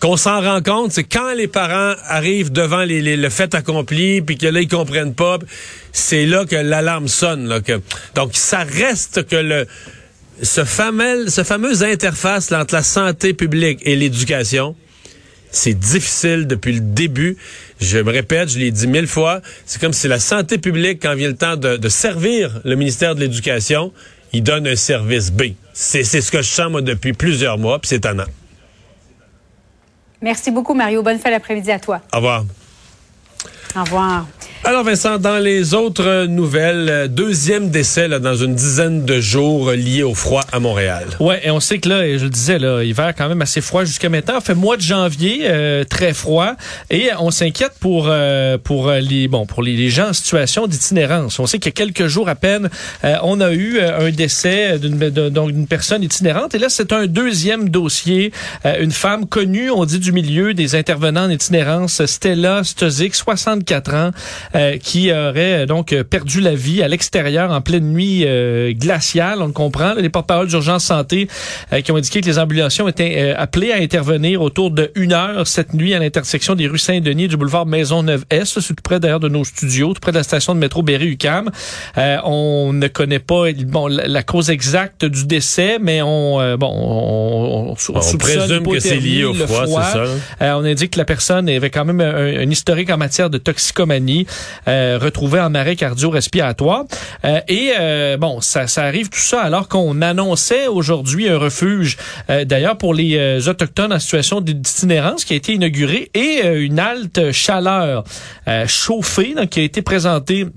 qu'on 0.02 0.18
s'en 0.18 0.42
rend 0.42 0.62
compte, 0.62 0.92
c'est 0.92 1.04
quand 1.04 1.34
les 1.34 1.48
parents 1.48 1.96
arrivent 2.08 2.52
devant 2.52 2.84
les, 2.84 3.18
le 3.18 3.30
fait 3.30 3.56
accompli, 3.56 4.22
puis 4.22 4.38
que 4.38 4.48
là, 4.48 4.62
ils 4.62 4.68
comprennent 4.68 5.16
pas, 5.16 5.40
c'est 5.92 6.26
là 6.26 6.46
que 6.46 6.56
l'alarme 6.56 7.08
sonne. 7.08 7.62
Donc, 8.16 8.30
ça 8.34 8.64
reste 8.64 9.28
que 9.28 9.36
le 9.36 9.68
ce 10.42 10.64
fameux, 10.64 11.84
interface 11.84 12.52
entre 12.52 12.76
la 12.76 12.84
santé 12.84 13.34
publique 13.34 13.80
et 13.84 13.96
l'éducation, 13.96 14.76
c'est 15.52 15.74
difficile 15.74 16.48
depuis 16.48 16.74
le 16.74 16.82
début. 16.82 17.38
Je 17.80 17.98
me 17.98 18.12
répète, 18.12 18.50
je 18.50 18.60
l'ai 18.60 18.72
dit 18.72 18.88
mille 18.88 19.08
fois, 19.08 19.42
c'est 19.66 19.80
comme 19.80 19.94
si 19.94 20.08
la 20.08 20.20
santé 20.20 20.58
publique, 20.58 21.00
quand 21.02 21.16
vient 21.16 21.30
le 21.30 21.36
temps 21.36 21.56
de, 21.56 21.90
servir 21.90 22.62
le 22.66 22.76
ministère 22.76 23.16
de 23.16 23.22
l'Éducation, 23.22 23.92
il 24.34 24.44
donne 24.44 24.68
un 24.68 24.76
service 24.76 25.32
B. 25.32 25.54
C'est 25.74 26.04
ce 26.04 26.32
que 26.32 26.42
je 26.42 26.50
sens, 26.50 26.72
depuis 26.84 27.14
plusieurs 27.14 27.58
mois, 27.58 27.80
puis 27.80 27.90
c'est 27.90 27.98
étonnant. 27.98 28.26
Merci 30.22 30.52
beaucoup, 30.52 30.74
Mario. 30.74 31.04
Bonne 31.04 31.20
fin 31.20 31.30
d'après-midi 31.30 31.72
à 31.72 31.80
toi. 31.80 32.02
Au 32.14 32.18
revoir. 32.18 32.44
Au 33.76 33.84
revoir. 33.84 34.26
Alors 34.64 34.84
Vincent, 34.84 35.18
dans 35.18 35.38
les 35.38 35.76
autres 35.76 36.26
nouvelles, 36.26 36.90
euh, 36.90 37.08
deuxième 37.08 37.70
décès 37.70 38.08
là, 38.08 38.20
dans 38.20 38.36
une 38.36 38.56
dizaine 38.56 39.06
de 39.06 39.22
jours 39.22 39.72
lié 39.72 40.04
au 40.04 40.16
froid 40.16 40.44
à 40.52 40.60
Montréal. 40.60 41.06
Ouais, 41.20 41.40
et 41.44 41.52
on 41.52 41.60
sait 41.60 41.78
que 41.78 41.88
là, 41.88 42.18
je 42.18 42.24
le 42.24 42.30
disais, 42.30 42.58
là, 42.60 42.84
hiver 42.84 43.14
quand 43.16 43.30
même 43.30 43.42
assez 43.42 43.62
froid 43.62 43.86
jusqu'à 43.86 44.10
maintenant. 44.10 44.42
fait 44.42 44.56
mois 44.56 44.76
de 44.76 44.82
janvier, 44.82 45.42
euh, 45.44 45.84
très 45.84 46.12
froid, 46.14 46.54
et 46.90 47.12
on 47.20 47.32
s'inquiète 47.32 47.74
pour 47.80 48.08
euh, 48.10 48.58
pour 48.58 48.92
les 48.92 49.28
bon 49.28 49.46
pour 49.46 49.62
les, 49.62 49.90
gens 49.90 50.10
en 50.10 50.14
situation 50.14 50.68
d'itinérance. 50.68 51.40
On 51.40 51.46
sait 51.46 51.60
qu'il 51.60 51.70
y 51.70 51.76
a 51.76 51.86
quelques 51.86 52.08
jours 52.08 52.28
à 52.28 52.36
peine, 52.36 52.70
on 53.24 53.40
a 53.40 53.54
eu 53.54 53.80
un 53.80 54.10
décès 54.10 54.80
d'une 54.80 54.98
donc 55.30 55.52
d'une 55.52 55.68
personne 55.68 56.04
itinérante, 56.04 56.56
et 56.56 56.60
là 56.60 56.68
c'est 56.70 56.92
un 56.92 57.06
deuxième 57.06 57.70
dossier, 57.70 58.34
une 58.66 58.92
femme 58.92 59.28
connue, 59.28 59.70
on 59.70 59.86
dit 59.86 60.00
du 60.00 60.12
milieu 60.12 60.54
des 60.54 60.76
intervenants 60.76 61.26
en 61.26 61.30
itinérance, 61.30 62.06
Stella 62.06 62.64
Stozik, 62.64 63.16
64 63.16 63.94
ans. 63.94 64.12
Euh, 64.56 64.78
qui 64.78 65.12
aurait 65.12 65.64
euh, 65.64 65.66
donc 65.66 65.92
euh, 65.92 66.04
perdu 66.04 66.40
la 66.40 66.56
vie 66.56 66.82
à 66.82 66.88
l'extérieur 66.88 67.52
en 67.52 67.60
pleine 67.62 67.92
nuit 67.92 68.26
glaciale. 68.76 69.42
On 69.42 69.48
le 69.48 69.52
comprend. 69.52 69.94
les 69.94 70.10
porte-parole 70.10 70.48
d'urgence 70.48 70.86
santé 70.86 71.28
qui 71.84 71.92
ont 71.92 71.96
indiqué 71.96 72.22
que 72.22 72.26
les 72.26 72.40
ambulations 72.40 72.88
étaient 72.88 73.32
appelées 73.32 73.72
à 73.72 73.78
intervenir 73.78 74.42
autour 74.42 74.72
de 74.72 74.92
une 74.96 75.14
heure 75.14 75.46
cette 75.48 75.74
nuit 75.74 75.94
à 75.94 76.00
l'intersection 76.00 76.56
des 76.56 76.68
rues 76.68 76.78
Saint-Denis 76.78 77.26
et 77.26 77.28
du 77.28 77.38
boulevard 77.38 77.66
Maisonneuve-Est, 77.66 78.62
tout 78.68 78.76
près 78.84 79.00
d'ailleurs 79.00 79.20
de 79.20 79.30
nos 79.30 79.44
studios, 79.44 79.94
tout 79.94 80.00
près 80.00 80.12
de 80.12 80.18
la 80.18 80.24
station 80.24 80.56
de 80.56 80.60
métro 80.60 80.82
Berry-UQAM. 80.82 81.50
on 82.24 82.72
ne 82.74 82.88
connaît 82.88 83.20
pas 83.20 83.52
bon 83.66 83.88
la, 83.88 84.24
cause 84.24 84.50
exacte 84.50 85.06
du 85.06 85.26
décès, 85.26 85.78
mais 85.82 86.02
on 86.02 86.58
bon 86.58 86.72
on, 86.74 87.76
on, 87.96 88.18
présume 88.18 88.68
que 88.68 88.80
c'est 88.80 88.98
lié 88.98 89.24
au 89.24 89.34
froid, 89.34 89.84
c'est 89.84 90.40
ça. 90.40 90.58
on 90.58 90.64
indique 90.66 90.92
que 90.92 91.00
la 91.00 91.06
personne 91.06 91.50
avait 91.50 91.70
quand 91.70 91.86
même 91.86 92.02
un, 92.02 92.42
un 92.42 92.50
historique 92.50 92.90
en 92.90 92.98
matière 92.98 93.30
de 93.30 93.38
toxicomanie. 93.38 94.26
Euh, 94.68 95.00
retrouvés 95.02 95.40
en 95.40 95.56
arrêt 95.56 95.76
cardio-respiratoire. 95.78 96.84
Euh, 97.24 97.40
et 97.48 97.72
euh, 97.80 98.18
bon, 98.18 98.42
ça, 98.42 98.68
ça 98.68 98.84
arrive 98.84 99.10
tout 99.10 99.20
ça 99.20 99.42
alors 99.42 99.70
qu'on 99.70 100.02
annonçait 100.02 100.68
aujourd'hui 100.68 101.30
un 101.30 101.38
refuge, 101.38 101.98
d'ailleurs 102.46 102.78
pour 102.78 102.94
les 102.94 103.48
autochtones 103.48 103.94
en 103.94 104.00
situation 104.00 104.42
d'itinérance 104.42 105.24
qui 105.26 105.34
a 105.34 105.36
été 105.36 105.54
inauguré 105.54 106.10
et 106.14 106.46
une 106.46 106.80
halte 106.80 107.32
chaleur 107.32 108.04
chauffée 108.66 109.34
donc, 109.36 109.50
qui 109.50 109.60
a 109.60 109.64
été 109.64 109.82
présentée 109.82 110.48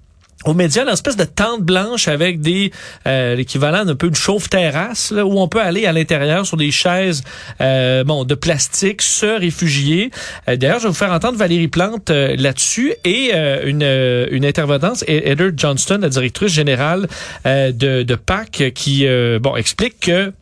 aux 0.44 0.54
médias 0.54 0.84
une 0.84 0.88
espèce 0.88 1.16
de 1.16 1.24
tente 1.24 1.62
blanche 1.62 2.08
avec 2.08 2.40
des 2.40 2.72
euh, 3.06 3.34
l'équivalent 3.34 3.84
d'un 3.84 3.94
peu 3.94 4.08
de 4.08 4.16
chauffe-terrasse 4.16 5.12
où 5.12 5.38
on 5.40 5.48
peut 5.48 5.60
aller 5.60 5.84
à 5.86 5.92
l'intérieur 5.92 6.46
sur 6.46 6.56
des 6.56 6.70
chaises 6.70 7.22
euh, 7.60 8.04
bon 8.04 8.24
de 8.24 8.34
plastique 8.34 9.02
se 9.02 9.26
réfugier. 9.38 10.10
Euh, 10.48 10.56
d'ailleurs, 10.56 10.78
je 10.78 10.84
vais 10.84 10.88
vous 10.88 10.94
faire 10.94 11.12
entendre 11.12 11.36
Valérie 11.36 11.68
Plante 11.68 12.10
euh, 12.10 12.36
là-dessus 12.38 12.94
et 13.04 13.32
une 13.64 13.82
une 14.30 14.44
intervenante 14.44 15.04
Heather 15.06 15.50
Johnston, 15.56 15.98
la 16.00 16.08
directrice 16.08 16.52
générale 16.52 17.06
de 17.44 18.02
de 18.02 18.14
PAC 18.14 18.72
qui 18.74 19.06
bon 19.40 19.56
explique 19.56 20.00
que 20.00 20.32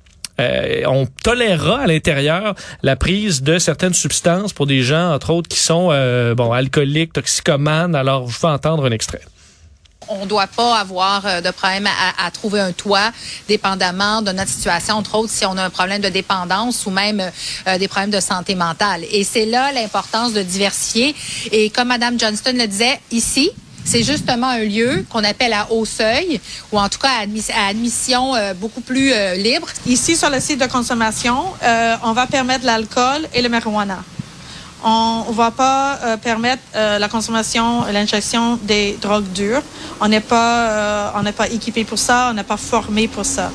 on 0.86 1.06
tolérera 1.24 1.80
à 1.80 1.86
l'intérieur 1.86 2.54
la 2.82 2.96
prise 2.96 3.42
de 3.42 3.58
certaines 3.58 3.94
substances 3.94 4.52
pour 4.52 4.66
des 4.66 4.82
gens, 4.82 5.12
entre 5.12 5.30
autres, 5.30 5.48
qui 5.48 5.58
sont 5.58 5.88
bon 6.36 6.52
alcooliques, 6.52 7.12
toxicomanes. 7.12 7.94
Alors, 7.94 8.28
je 8.28 8.40
vais 8.40 8.48
entendre 8.48 8.86
un 8.86 8.90
extrait. 8.90 9.20
On 10.08 10.26
doit 10.26 10.46
pas 10.46 10.78
avoir 10.78 11.26
euh, 11.26 11.40
de 11.40 11.50
problème 11.50 11.88
à, 12.18 12.30
trouver 12.30 12.60
un 12.60 12.72
toit, 12.72 13.12
dépendamment 13.48 14.22
de 14.22 14.32
notre 14.32 14.50
situation, 14.50 14.94
entre 14.96 15.16
autres 15.16 15.32
si 15.32 15.46
on 15.46 15.56
a 15.56 15.64
un 15.64 15.70
problème 15.70 16.00
de 16.00 16.08
dépendance 16.08 16.86
ou 16.86 16.90
même 16.90 17.20
euh, 17.66 17.78
des 17.78 17.88
problèmes 17.88 18.10
de 18.10 18.20
santé 18.20 18.54
mentale. 18.54 19.04
Et 19.10 19.24
c'est 19.24 19.46
là 19.46 19.72
l'importance 19.72 20.32
de 20.32 20.42
diversifier. 20.42 21.14
Et 21.52 21.70
comme 21.70 21.88
Mme 21.88 22.18
Johnston 22.18 22.52
le 22.54 22.66
disait, 22.66 23.00
ici, 23.10 23.50
c'est 23.84 24.02
justement 24.02 24.48
un 24.48 24.64
lieu 24.64 25.06
qu'on 25.08 25.24
appelle 25.24 25.54
à 25.54 25.68
haut 25.70 25.86
seuil, 25.86 26.40
ou 26.72 26.78
en 26.78 26.88
tout 26.88 26.98
cas 26.98 27.22
à, 27.54 27.68
admission 27.68 28.34
euh, 28.34 28.52
beaucoup 28.54 28.82
plus 28.82 29.12
libre. 29.36 29.68
Ici, 29.86 30.16
sur 30.16 30.28
le 30.28 30.40
site 30.40 30.60
de 30.60 30.66
consommation, 30.66 31.44
on 32.02 32.12
va 32.12 32.26
permettre 32.26 32.66
l'alcool 32.66 33.26
et 33.32 33.40
le 33.40 33.48
marijuana 33.48 34.02
on 34.84 35.24
ne 35.28 35.34
va 35.34 35.50
pas 35.50 35.98
euh, 36.02 36.16
permettre 36.16 36.62
euh, 36.74 36.98
la 36.98 37.08
consommation, 37.08 37.84
l'injection 37.92 38.58
des 38.62 38.98
drogues 39.00 39.30
dures. 39.32 39.62
On 40.00 40.08
n'est 40.08 40.20
pas, 40.20 40.70
euh, 40.70 41.10
on 41.16 41.22
n'est 41.22 41.32
pas 41.32 41.48
équipé 41.48 41.84
pour 41.84 41.98
ça, 41.98 42.28
on 42.30 42.34
n'est 42.34 42.44
pas 42.44 42.56
formé 42.56 43.08
pour 43.08 43.24
ça. 43.24 43.50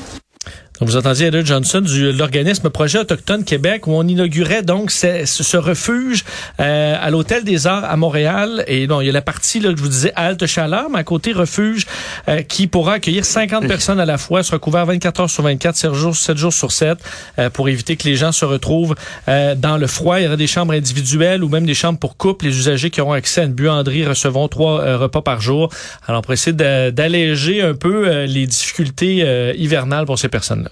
Vous 0.80 0.96
entendiez 0.96 1.28
Heather 1.28 1.46
Johnson 1.46 1.82
de 1.82 2.10
l'organisme 2.10 2.68
Projet 2.68 2.98
Autochtone 2.98 3.44
Québec 3.44 3.86
où 3.86 3.92
on 3.92 4.02
inaugurait 4.08 4.64
donc 4.64 4.90
ce, 4.90 5.24
ce 5.24 5.56
refuge 5.56 6.24
euh, 6.58 6.96
à 7.00 7.10
l'Hôtel 7.10 7.44
des 7.44 7.68
Arts 7.68 7.84
à 7.84 7.96
Montréal. 7.96 8.64
Et 8.66 8.88
bon, 8.88 9.00
il 9.00 9.06
y 9.06 9.08
a 9.08 9.12
la 9.12 9.22
partie 9.22 9.60
là, 9.60 9.70
que 9.70 9.76
je 9.76 9.82
vous 9.82 9.88
disais 9.88 10.12
halte 10.16 10.44
chaleur, 10.46 10.90
mais 10.90 10.98
à 10.98 11.04
côté 11.04 11.32
refuge 11.32 11.86
euh, 12.28 12.42
qui 12.42 12.66
pourra 12.66 12.94
accueillir 12.94 13.24
50 13.24 13.68
personnes 13.68 14.00
à 14.00 14.04
la 14.04 14.18
fois, 14.18 14.42
sera 14.42 14.58
couvert 14.58 14.84
24 14.84 15.20
heures 15.20 15.30
sur 15.30 15.44
24, 15.44 15.76
7 15.76 15.94
jours, 15.94 16.16
7 16.16 16.36
jours 16.36 16.52
sur 16.52 16.72
7 16.72 16.98
euh, 17.38 17.50
pour 17.50 17.68
éviter 17.68 17.94
que 17.94 18.08
les 18.08 18.16
gens 18.16 18.32
se 18.32 18.44
retrouvent 18.44 18.96
dans 19.28 19.78
le 19.78 19.86
froid. 19.86 20.18
Il 20.18 20.24
y 20.24 20.26
aura 20.26 20.36
des 20.36 20.48
chambres 20.48 20.72
individuelles 20.72 21.44
ou 21.44 21.48
même 21.48 21.66
des 21.66 21.74
chambres 21.74 22.00
pour 22.00 22.16
couples. 22.16 22.46
Les 22.46 22.58
usagers 22.58 22.90
qui 22.90 23.00
auront 23.00 23.12
accès 23.12 23.42
à 23.42 23.44
une 23.44 23.52
buanderie 23.52 24.04
recevront 24.06 24.48
trois 24.48 24.96
repas 24.96 25.22
par 25.22 25.40
jour. 25.40 25.70
Alors, 26.08 26.18
on 26.18 26.22
pourrait 26.22 26.34
essayer 26.34 26.52
d'alléger 26.52 27.62
un 27.62 27.74
peu 27.74 28.24
les 28.24 28.46
difficultés 28.46 29.54
hivernales 29.56 30.04
pour 30.04 30.18
ces 30.18 30.28
personnes-là. 30.28 30.64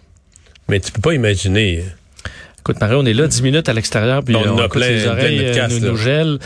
Mais 0.73 0.81
tu 0.81 0.91
peux 0.91 1.03
pas 1.03 1.13
imaginer. 1.13 1.85
Écoute, 2.61 2.81
Marie, 2.81 2.95
on 2.95 3.05
est 3.05 3.13
là 3.13 3.27
10 3.27 3.43
minutes 3.43 3.69
à 3.69 3.75
l'extérieur, 3.75 4.23
puis 4.25 4.35
on, 4.35 4.57
a 4.57 4.71
plein, 4.71 4.89
les 4.89 5.07
oreilles 5.07 5.53
plein 5.53 5.69
de 5.69 5.75
euh, 5.75 5.81
nous, 5.81 5.89
nous 5.91 5.97
gèlent. 5.99 6.39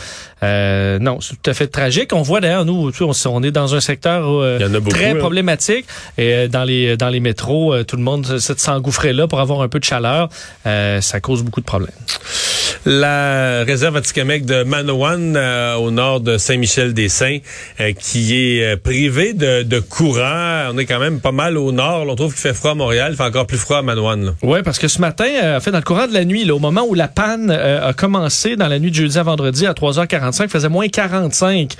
Euh, 0.43 0.99
non, 0.99 1.21
c'est 1.21 1.41
tout 1.41 1.49
à 1.49 1.53
fait 1.53 1.67
tragique. 1.67 2.11
On 2.11 2.23
voit 2.23 2.41
d'ailleurs, 2.41 2.65
nous, 2.65 2.91
on, 2.99 3.43
est 3.43 3.51
dans 3.51 3.73
un 3.73 3.79
secteur 3.79 4.27
euh, 4.27 4.59
très 4.89 5.11
hein. 5.11 5.15
problématique. 5.15 5.85
Et 6.17 6.33
euh, 6.33 6.47
dans 6.49 6.65
les 6.65 6.97
dans 6.97 7.07
les 7.07 7.21
métros, 7.21 7.81
tout 7.85 7.95
le 7.95 8.01
monde 8.01 8.37
s'engouffrait 8.37 9.13
là 9.13 9.27
pour 9.27 9.39
avoir 9.39 9.61
un 9.61 9.69
peu 9.69 9.79
de 9.79 9.85
chaleur. 9.85 10.27
ça 10.65 11.19
cause 11.21 11.41
beaucoup 11.41 11.61
de 11.61 11.65
problèmes. 11.65 11.95
La 12.85 13.63
réserve 13.63 13.97
Atikamek 13.97 14.45
de 14.45 14.63
Manawan, 14.63 15.37
au 15.79 15.91
nord 15.91 16.21
de 16.21 16.37
Saint-Michel-des-Saints, 16.37 17.39
qui 17.99 18.35
est 18.35 18.77
privée 18.77 19.33
de, 19.33 19.79
courant. 19.79 20.69
On 20.71 20.77
est 20.77 20.85
quand 20.85 20.99
même 20.99 21.19
pas 21.19 21.31
mal 21.31 21.57
au 21.57 21.71
nord. 21.71 22.05
On 22.07 22.15
trouve 22.15 22.33
qu'il 22.33 22.41
fait 22.41 22.53
froid 22.53 22.71
à 22.71 22.75
Montréal. 22.75 23.11
Il 23.13 23.17
fait 23.17 23.23
encore 23.23 23.47
plus 23.47 23.57
froid 23.57 23.77
à 23.77 23.81
Manawan. 23.81 24.35
Oui, 24.41 24.59
parce 24.63 24.79
que 24.79 24.87
ce 24.87 24.99
matin, 24.99 25.57
en 25.57 25.59
fait, 25.59 25.71
dans 25.71 25.77
le 25.77 25.83
courant 25.83 26.07
de 26.07 26.13
la 26.13 26.25
nuit, 26.25 26.49
au 26.49 26.59
moment 26.59 26.85
où 26.87 26.93
la 26.93 27.07
panne 27.07 27.51
a 27.51 27.93
commencé, 27.93 28.55
dans 28.55 28.67
la 28.67 28.79
nuit 28.79 28.91
de 28.91 28.95
jeudi 28.95 29.17
à 29.17 29.23
vendredi 29.23 29.65
à 29.65 29.73
3h40, 29.73 30.47
faisait 30.47 30.69
moins 30.69 30.87
45 30.87 31.75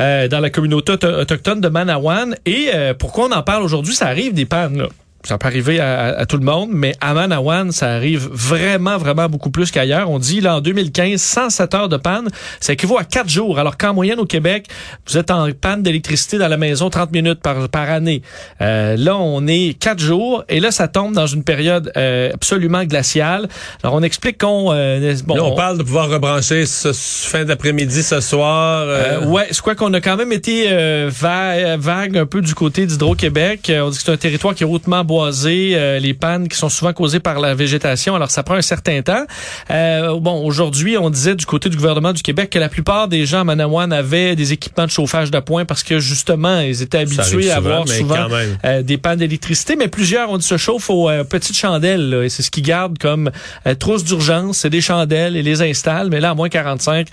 euh, 0.00 0.28
dans 0.28 0.40
la 0.40 0.50
communauté 0.50 0.92
autochtone 0.92 1.60
de 1.60 1.68
Manawan. 1.68 2.36
Et 2.44 2.68
euh, 2.74 2.94
pourquoi 2.94 3.26
on 3.26 3.32
en 3.32 3.42
parle 3.42 3.62
aujourd'hui? 3.62 3.94
Ça 3.94 4.06
arrive 4.06 4.34
des 4.34 4.44
pannes, 4.44 4.86
ça 5.26 5.38
peut 5.38 5.48
arriver 5.48 5.80
à, 5.80 6.24
tout 6.26 6.36
le 6.36 6.44
monde, 6.44 6.70
mais 6.72 6.94
à 7.00 7.12
Manawan, 7.12 7.72
ça 7.72 7.88
arrive 7.94 8.28
vraiment, 8.30 8.96
vraiment 8.96 9.28
beaucoup 9.28 9.50
plus 9.50 9.72
qu'ailleurs. 9.72 10.08
On 10.08 10.20
dit, 10.20 10.40
là, 10.40 10.56
en 10.56 10.60
2015, 10.60 11.20
107 11.20 11.74
heures 11.74 11.88
de 11.88 11.96
panne, 11.96 12.28
ça 12.60 12.74
équivaut 12.74 12.96
à 12.96 13.02
4 13.02 13.28
jours. 13.28 13.58
Alors 13.58 13.76
qu'en 13.76 13.92
moyenne, 13.92 14.20
au 14.20 14.24
Québec, 14.24 14.68
vous 15.08 15.18
êtes 15.18 15.32
en 15.32 15.48
panne 15.52 15.82
d'électricité 15.82 16.38
dans 16.38 16.46
la 16.46 16.56
maison 16.56 16.90
30 16.90 17.10
minutes 17.10 17.40
par, 17.40 17.68
par 17.68 17.90
année. 17.90 18.22
Euh, 18.60 18.96
là, 18.96 19.16
on 19.16 19.46
est 19.48 19.76
4 19.78 19.98
jours, 19.98 20.44
et 20.48 20.60
là, 20.60 20.70
ça 20.70 20.86
tombe 20.86 21.12
dans 21.12 21.26
une 21.26 21.42
période 21.42 21.90
euh, 21.96 22.30
absolument 22.32 22.84
glaciale. 22.84 23.48
Alors, 23.82 23.96
on 23.96 24.02
explique 24.02 24.38
qu'on... 24.38 24.72
Euh, 24.72 25.14
bon, 25.24 25.34
là, 25.34 25.44
on, 25.44 25.56
parle 25.56 25.78
de 25.78 25.82
pouvoir 25.82 26.08
rebrancher 26.08 26.66
ce 26.66 26.92
fin 26.92 27.44
d'après-midi, 27.44 28.04
ce 28.04 28.20
soir. 28.20 28.84
Euh... 28.86 29.26
ouais, 29.26 29.48
c'est 29.50 29.60
quoi 29.60 29.74
qu'on 29.74 29.92
a 29.94 30.00
quand 30.00 30.16
même 30.16 30.30
été 30.30 30.68
vague, 31.08 31.80
vague 31.80 32.16
un 32.16 32.26
peu 32.26 32.40
du 32.42 32.54
côté 32.54 32.86
d'Hydro-Québec. 32.86 33.72
On 33.74 33.90
dit 33.90 33.96
que 33.96 34.04
c'est 34.04 34.12
un 34.12 34.16
territoire 34.16 34.54
qui 34.54 34.62
est 34.62 34.66
hautement 34.66 35.02
euh, 35.24 35.98
les 35.98 36.14
pannes 36.14 36.48
qui 36.48 36.56
sont 36.56 36.68
souvent 36.68 36.92
causées 36.92 37.20
par 37.20 37.40
la 37.40 37.54
végétation. 37.54 38.14
Alors, 38.14 38.30
ça 38.30 38.42
prend 38.42 38.54
un 38.54 38.62
certain 38.62 39.02
temps. 39.02 39.24
Euh, 39.70 40.18
bon, 40.20 40.44
aujourd'hui, 40.44 40.96
on 40.98 41.10
disait 41.10 41.34
du 41.34 41.46
côté 41.46 41.68
du 41.68 41.76
gouvernement 41.76 42.12
du 42.12 42.22
Québec 42.22 42.50
que 42.50 42.58
la 42.58 42.68
plupart 42.68 43.08
des 43.08 43.26
gens 43.26 43.40
à 43.40 43.44
Manawan 43.44 43.92
avaient 43.92 44.36
des 44.36 44.52
équipements 44.52 44.86
de 44.86 44.90
chauffage 44.90 45.30
de 45.30 45.38
point 45.40 45.64
parce 45.64 45.82
que, 45.82 45.98
justement, 45.98 46.60
ils 46.60 46.82
étaient 46.82 46.98
habitués 46.98 47.50
à 47.50 47.56
avoir 47.56 47.88
souvent 47.88 48.28
euh, 48.64 48.82
des 48.82 48.98
pannes 48.98 49.18
d'électricité. 49.18 49.76
Mais 49.76 49.88
plusieurs, 49.88 50.30
on 50.30 50.38
dit, 50.38 50.46
se 50.46 50.56
chauffent 50.56 50.90
aux 50.90 51.08
petites 51.28 51.56
chandelles. 51.56 52.22
et 52.24 52.28
c'est 52.28 52.42
ce 52.42 52.50
qu'ils 52.50 52.64
gardent 52.64 52.98
comme 52.98 53.30
trousse 53.78 54.04
d'urgence. 54.04 54.58
C'est 54.58 54.70
des 54.70 54.80
chandelles 54.80 55.36
et 55.36 55.42
les 55.42 55.62
installent. 55.62 56.10
Mais 56.10 56.20
là, 56.20 56.30
à 56.30 56.34
moins 56.34 56.48
45, 56.48 57.08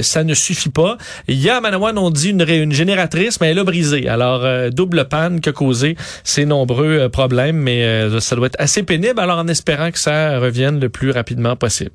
ça 0.00 0.24
ne 0.24 0.34
suffit 0.34 0.68
pas. 0.68 0.98
Il 1.28 1.40
y 1.40 1.48
a 1.48 1.56
à 1.56 1.60
Manawan, 1.60 1.96
on 1.98 2.10
dit, 2.10 2.30
une, 2.30 2.48
une 2.48 2.72
génératrice, 2.72 3.40
mais 3.40 3.48
elle 3.48 3.58
a 3.58 3.64
brisé. 3.64 4.08
Alors, 4.08 4.44
double 4.70 5.06
panne 5.06 5.40
que 5.40 5.50
causé 5.50 5.96
ces 6.24 6.44
nombreux 6.44 7.08
problèmes 7.08 7.27
mais 7.34 7.84
euh, 7.84 8.20
ça 8.20 8.36
doit 8.36 8.46
être 8.46 8.60
assez 8.60 8.82
pénible, 8.82 9.20
alors 9.20 9.38
en 9.38 9.48
espérant 9.48 9.90
que 9.90 9.98
ça 9.98 10.38
revienne 10.38 10.80
le 10.80 10.88
plus 10.88 11.10
rapidement 11.10 11.56
possible. 11.56 11.90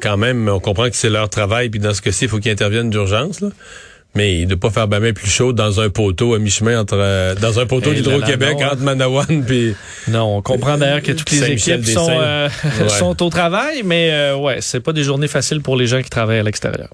Quand 0.00 0.16
même, 0.16 0.48
on 0.48 0.60
comprend 0.60 0.88
que 0.88 0.96
c'est 0.96 1.10
leur 1.10 1.28
travail, 1.28 1.68
puis 1.68 1.80
dans 1.80 1.92
ce 1.92 2.00
cas-ci, 2.00 2.26
il 2.26 2.28
faut 2.28 2.38
qu'ils 2.38 2.52
interviennent 2.52 2.90
d'urgence. 2.90 3.42
Mais 4.14 4.44
de 4.44 4.54
pas 4.54 4.68
faire 4.68 4.88
bien 4.88 5.14
plus 5.14 5.30
chaud 5.30 5.54
dans 5.54 5.80
un 5.80 5.88
poteau 5.88 6.34
à 6.34 6.38
mi-chemin 6.38 6.78
entre 6.78 6.98
euh, 6.98 7.34
dans 7.34 7.58
un 7.58 7.64
poteau 7.64 7.94
d'Hydro-Québec 7.94 8.58
entre 8.60 8.82
Manawan 8.82 9.42
puis 9.46 9.74
Non, 10.06 10.36
on 10.36 10.42
comprend 10.42 10.76
d'ailleurs 10.76 11.00
que 11.00 11.12
toutes 11.12 11.30
les 11.30 11.52
équipes 11.52 11.86
sont, 11.86 12.08
euh, 12.10 12.50
sont 12.88 13.22
au 13.22 13.30
travail 13.30 13.82
mais 13.86 14.32
ouais, 14.34 14.58
c'est 14.60 14.80
pas 14.80 14.92
des 14.92 15.02
journées 15.02 15.28
faciles 15.28 15.62
pour 15.62 15.76
les 15.76 15.86
gens 15.86 16.02
qui 16.02 16.10
travaillent 16.10 16.40
à 16.40 16.42
l'extérieur. 16.42 16.90